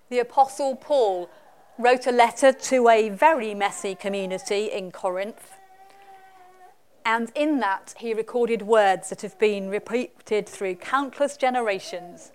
The 0.09 0.19
Apostle 0.19 0.75
Paul 0.75 1.29
wrote 1.77 2.05
a 2.05 2.11
letter 2.11 2.51
to 2.51 2.89
a 2.89 3.07
very 3.07 3.53
messy 3.55 3.95
community 3.95 4.65
in 4.65 4.91
Corinth. 4.91 5.53
And 7.05 7.31
in 7.35 7.61
that, 7.61 7.95
he 7.99 8.13
recorded 8.13 8.63
words 8.63 9.07
that 9.11 9.21
have 9.21 9.39
been 9.39 9.69
repeated 9.69 10.49
through 10.49 10.75
countless 10.75 11.37
generations 11.37 12.33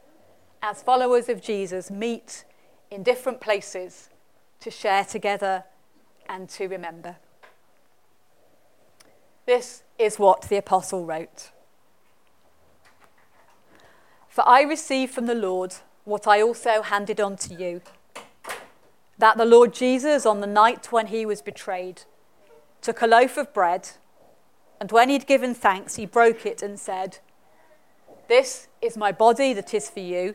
as 0.63 0.83
followers 0.83 1.29
of 1.29 1.43
Jesus 1.43 1.91
meet 1.91 2.45
in 2.91 3.03
different 3.03 3.41
places 3.41 4.11
to 4.61 4.71
share 4.71 5.05
together 5.05 5.65
and 6.29 6.49
to 6.51 6.69
remember. 6.69 7.17
This 9.47 9.83
is 9.99 10.19
what 10.19 10.43
the 10.43 10.57
apostle 10.57 11.05
wrote. 11.05 11.51
For 14.29 14.47
I 14.47 14.63
received 14.63 15.13
from 15.13 15.27
the 15.27 15.35
Lord 15.35 15.75
what 16.05 16.27
I 16.27 16.41
also 16.41 16.83
handed 16.83 17.21
on 17.21 17.37
to 17.37 17.55
you 17.55 17.81
that 19.21 19.37
the 19.37 19.45
Lord 19.45 19.73
Jesus, 19.73 20.25
on 20.25 20.41
the 20.41 20.47
night 20.47 20.91
when 20.91 21.09
he 21.09 21.25
was 21.25 21.43
betrayed, 21.43 22.03
took 22.81 23.03
a 23.03 23.07
loaf 23.07 23.37
of 23.37 23.53
bread, 23.53 23.91
and 24.81 24.91
when 24.91 25.11
he'd 25.11 25.27
given 25.27 25.55
thanks, 25.55 25.97
he 25.97 26.07
broke 26.07 26.47
it 26.47 26.63
and 26.63 26.81
said, 26.81 27.19
This 28.29 28.69
is 28.81 28.97
my 28.97 29.13
body 29.13 29.53
that 29.53 29.75
is 29.75 29.91
for 29.91 30.01
you. 30.01 30.35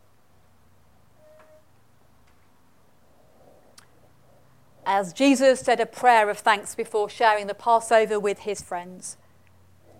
As 4.85 5.13
Jesus 5.13 5.59
said 5.59 5.79
a 5.79 5.85
prayer 5.85 6.29
of 6.29 6.39
thanks 6.39 6.75
before 6.75 7.09
sharing 7.09 7.47
the 7.47 7.53
Passover 7.53 8.19
with 8.19 8.39
his 8.39 8.61
friends, 8.61 9.17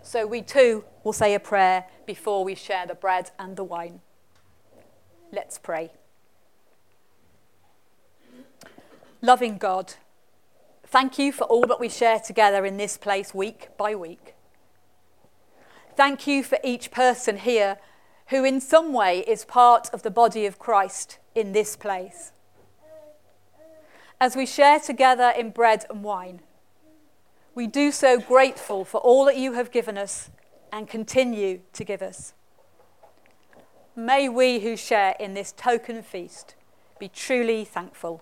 so 0.01 0.25
we 0.25 0.41
too 0.41 0.83
will 1.03 1.13
say 1.13 1.33
a 1.33 1.39
prayer 1.39 1.85
before 2.05 2.43
we 2.43 2.55
share 2.55 2.87
the 2.87 2.95
bread 2.95 3.31
and 3.37 3.55
the 3.55 3.63
wine. 3.63 4.01
Let's 5.31 5.57
pray. 5.57 5.91
Loving 9.21 9.57
God, 9.57 9.93
Thank 10.91 11.17
you 11.17 11.31
for 11.31 11.45
all 11.45 11.65
that 11.67 11.79
we 11.79 11.87
share 11.87 12.19
together 12.19 12.65
in 12.65 12.75
this 12.75 12.97
place 12.97 13.33
week 13.33 13.69
by 13.77 13.95
week. 13.95 14.35
Thank 15.95 16.27
you 16.27 16.43
for 16.43 16.59
each 16.65 16.91
person 16.91 17.37
here 17.37 17.77
who, 18.27 18.43
in 18.43 18.59
some 18.59 18.91
way, 18.91 19.19
is 19.19 19.45
part 19.45 19.89
of 19.93 20.03
the 20.03 20.11
body 20.11 20.45
of 20.45 20.59
Christ 20.59 21.17
in 21.33 21.53
this 21.53 21.77
place. 21.77 22.33
As 24.21 24.35
we 24.35 24.45
share 24.45 24.79
together 24.79 25.33
in 25.35 25.49
bread 25.49 25.83
and 25.89 26.03
wine, 26.03 26.41
we 27.55 27.65
do 27.65 27.91
so 27.91 28.19
grateful 28.19 28.85
for 28.85 28.99
all 28.99 29.25
that 29.25 29.35
you 29.35 29.53
have 29.53 29.71
given 29.71 29.97
us 29.97 30.29
and 30.71 30.87
continue 30.87 31.61
to 31.73 31.83
give 31.83 32.03
us. 32.03 32.35
May 33.95 34.29
we 34.29 34.59
who 34.59 34.77
share 34.77 35.15
in 35.19 35.33
this 35.33 35.51
token 35.51 36.03
feast 36.03 36.53
be 36.99 37.09
truly 37.09 37.65
thankful. 37.65 38.21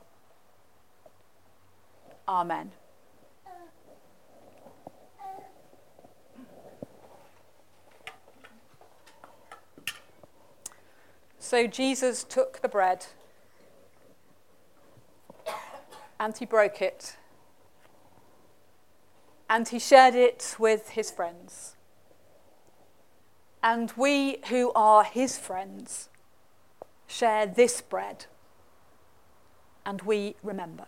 Amen. 2.29 2.71
So 11.37 11.67
Jesus 11.67 12.23
took 12.23 12.61
the 12.61 12.69
bread 12.69 13.07
and 16.19 16.37
he 16.37 16.45
broke 16.45 16.81
it 16.81 17.15
and 19.49 19.67
he 19.69 19.79
shared 19.79 20.13
it 20.13 20.55
with 20.59 20.89
his 20.89 21.09
friends. 21.09 21.75
And 23.63 23.91
we 23.97 24.37
who 24.49 24.71
are 24.73 25.03
his 25.03 25.37
friends 25.37 26.09
share 27.07 27.47
this 27.47 27.81
bread 27.81 28.25
and 29.85 30.01
we 30.03 30.35
remember. 30.43 30.85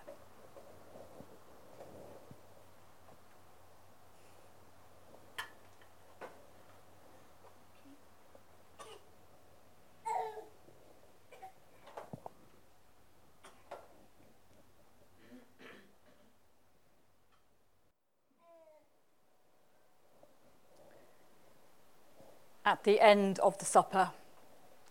At 22.71 22.85
the 22.85 23.01
end 23.01 23.37
of 23.39 23.57
the 23.57 23.65
supper, 23.65 24.11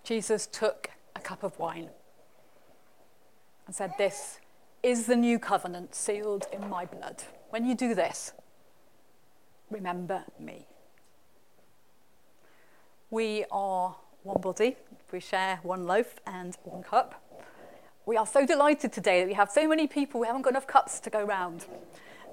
Jesus 0.05 0.47
took 0.47 0.91
a 1.17 1.21
cup 1.21 1.43
of 1.43 1.59
wine 1.59 1.89
and 3.67 3.75
said, 3.75 3.95
This 3.97 4.39
is 4.83 5.07
the 5.07 5.17
new 5.17 5.39
covenant 5.39 5.95
sealed 5.95 6.47
in 6.53 6.69
my 6.69 6.85
blood. 6.85 7.23
When 7.49 7.65
you 7.65 7.75
do 7.75 7.95
this, 7.95 8.35
remember 9.71 10.25
me. 10.39 10.67
We 13.09 13.47
are 13.51 13.97
one 14.25 14.43
body, 14.43 14.77
we 15.11 15.21
share 15.21 15.61
one 15.63 15.87
loaf 15.87 16.17
and 16.27 16.59
one 16.65 16.83
cup. 16.83 17.25
We 18.05 18.19
are 18.19 18.27
so 18.27 18.45
delighted 18.45 18.93
today 18.93 19.21
that 19.21 19.27
we 19.27 19.33
have 19.33 19.51
so 19.51 19.67
many 19.67 19.87
people, 19.87 20.21
we 20.21 20.27
haven't 20.27 20.43
got 20.43 20.51
enough 20.51 20.67
cups 20.67 21.01
to 21.01 21.09
go 21.09 21.25
round. 21.25 21.65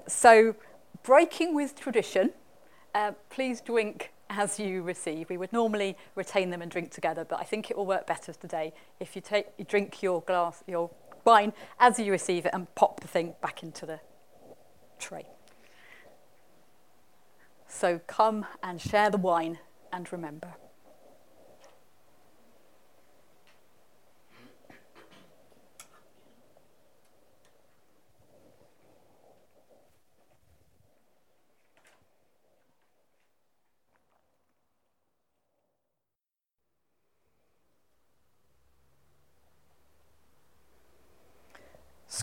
So, 0.06 0.56
breaking 1.02 1.54
with 1.54 1.74
tradition, 1.74 2.34
uh, 2.94 3.12
please 3.30 3.62
drink 3.62 4.12
as 4.30 4.58
you 4.58 4.82
receive. 4.82 5.30
We 5.30 5.36
would 5.36 5.52
normally 5.52 5.96
retain 6.14 6.50
them 6.50 6.62
and 6.62 6.70
drink 6.70 6.90
together, 6.90 7.24
but 7.24 7.40
I 7.40 7.44
think 7.44 7.70
it 7.70 7.76
will 7.76 7.86
work 7.86 8.06
better 8.06 8.32
today 8.32 8.72
if 9.00 9.16
you, 9.16 9.22
take, 9.22 9.46
you 9.56 9.64
drink 9.64 10.02
your 10.02 10.22
glass, 10.22 10.62
your 10.66 10.90
wine 11.24 11.52
as 11.78 11.98
you 11.98 12.12
receive 12.12 12.46
it 12.46 12.50
and 12.54 12.72
pop 12.74 13.00
the 13.00 13.08
thing 13.08 13.34
back 13.42 13.62
into 13.62 13.86
the 13.86 14.00
tray. 14.98 15.26
So 17.68 18.00
come 18.06 18.46
and 18.62 18.80
share 18.80 19.10
the 19.10 19.18
wine 19.18 19.58
and 19.92 20.10
remember. 20.12 20.54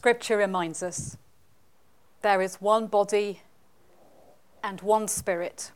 Scripture 0.05 0.37
reminds 0.37 0.83
us 0.83 1.17
there 2.21 2.39
is 2.39 2.61
one 2.61 2.85
body 2.85 3.41
and 4.63 4.79
one 4.81 5.07
spirit, 5.07 5.71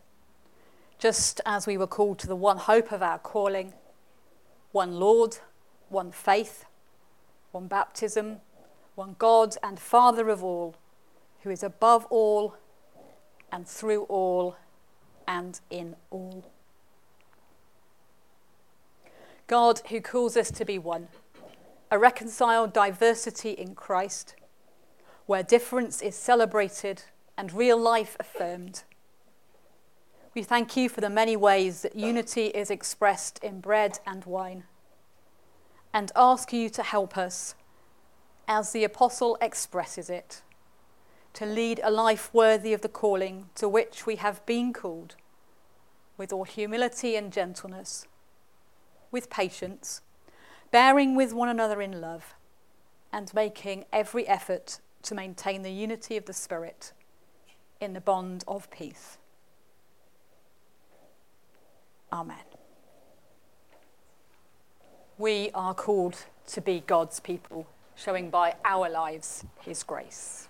just 0.99 1.41
as 1.47 1.65
we 1.65 1.79
were 1.79 1.87
called 1.87 2.19
to 2.19 2.27
the 2.27 2.35
one 2.35 2.57
hope 2.57 2.91
of 2.91 3.01
our 3.01 3.17
calling, 3.17 3.73
one 4.71 4.99
Lord, 4.99 5.37
one 5.87 6.11
faith, 6.11 6.65
one 7.53 7.65
baptism, 7.65 8.37
one 8.93 9.15
God 9.17 9.55
and 9.63 9.79
Father 9.79 10.29
of 10.29 10.43
all, 10.43 10.75
who 11.41 11.49
is 11.49 11.63
above 11.63 12.05
all 12.11 12.55
and 13.51 13.67
through 13.67 14.03
all 14.03 14.57
and 15.27 15.59
in 15.71 15.95
all. 16.11 16.45
God 19.47 19.81
who 19.89 19.99
calls 20.01 20.37
us 20.37 20.51
to 20.51 20.65
be 20.65 20.77
one 20.77 21.07
a 21.91 21.97
reconciled 21.97 22.71
diversity 22.71 23.51
in 23.51 23.73
Christ, 23.73 24.35
where 25.25 25.41
difference 25.41 26.01
is 26.01 26.15
celebrated 26.15 27.03
and 27.37 27.51
real 27.51 27.77
life 27.77 28.15
affirmed. 28.19 28.83
We 30.35 30.43
thank 30.43 30.77
you 30.77 30.87
for 30.87 31.01
the 31.01 31.09
many 31.09 31.35
ways 31.35 31.81
that 31.81 31.95
unity 31.95 32.47
is 32.47 32.69
expressed 32.69 33.43
in 33.43 33.59
bread 33.59 33.99
and 34.05 34.23
wine, 34.25 34.65
and 35.91 36.11
ask 36.15 36.53
you 36.53 36.69
to 36.69 36.83
help 36.83 37.17
us, 37.17 37.55
as 38.47 38.71
the 38.71 38.83
Apostle 38.83 39.37
expresses 39.41 40.09
it, 40.09 40.43
to 41.33 41.45
lead 41.45 41.79
a 41.83 41.89
life 41.89 42.31
worthy 42.33 42.73
of 42.73 42.81
the 42.81 42.89
calling 42.89 43.49
to 43.55 43.67
which 43.67 44.05
we 44.05 44.17
have 44.17 44.45
been 44.45 44.73
called, 44.73 45.15
with 46.17 46.31
all 46.31 46.43
humility 46.43 47.15
and 47.15 47.33
gentleness, 47.33 48.05
with 49.09 49.29
patience 49.31 50.01
bearing 50.71 51.15
with 51.15 51.33
one 51.33 51.49
another 51.49 51.81
in 51.81 51.99
love, 51.99 52.35
and 53.11 53.33
making 53.33 53.85
every 53.91 54.27
effort 54.27 54.79
to 55.03 55.15
maintain 55.15 55.61
the 55.61 55.71
unity 55.71 56.17
of 56.17 56.25
the 56.25 56.33
Spirit 56.33 56.93
in 57.79 57.93
the 57.93 58.01
bond 58.01 58.43
of 58.47 58.69
peace. 58.69 59.17
Amen. 62.11 62.37
We 65.17 65.51
are 65.53 65.73
called 65.73 66.15
to 66.47 66.61
be 66.61 66.83
God's 66.85 67.19
people, 67.19 67.67
showing 67.95 68.29
by 68.29 68.55
our 68.63 68.89
lives 68.89 69.45
His 69.61 69.83
grace. 69.83 70.47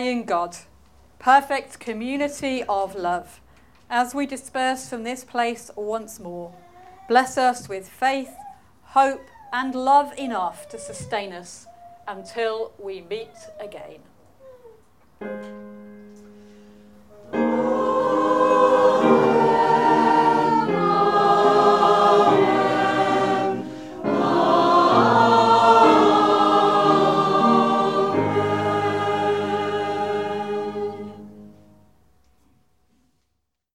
Triune 0.00 0.24
God, 0.24 0.56
perfect 1.18 1.78
community 1.78 2.64
of 2.66 2.94
love, 2.94 3.42
as 3.90 4.14
we 4.14 4.24
disperse 4.24 4.88
from 4.88 5.02
this 5.02 5.24
place 5.24 5.70
once 5.76 6.18
more, 6.18 6.54
bless 7.06 7.36
us 7.36 7.68
with 7.68 7.86
faith, 7.86 8.34
hope, 8.82 9.26
and 9.52 9.74
love 9.74 10.18
enough 10.18 10.70
to 10.70 10.78
sustain 10.78 11.34
us 11.34 11.66
until 12.08 12.72
we 12.78 13.02
meet 13.02 13.36
again. 13.60 14.00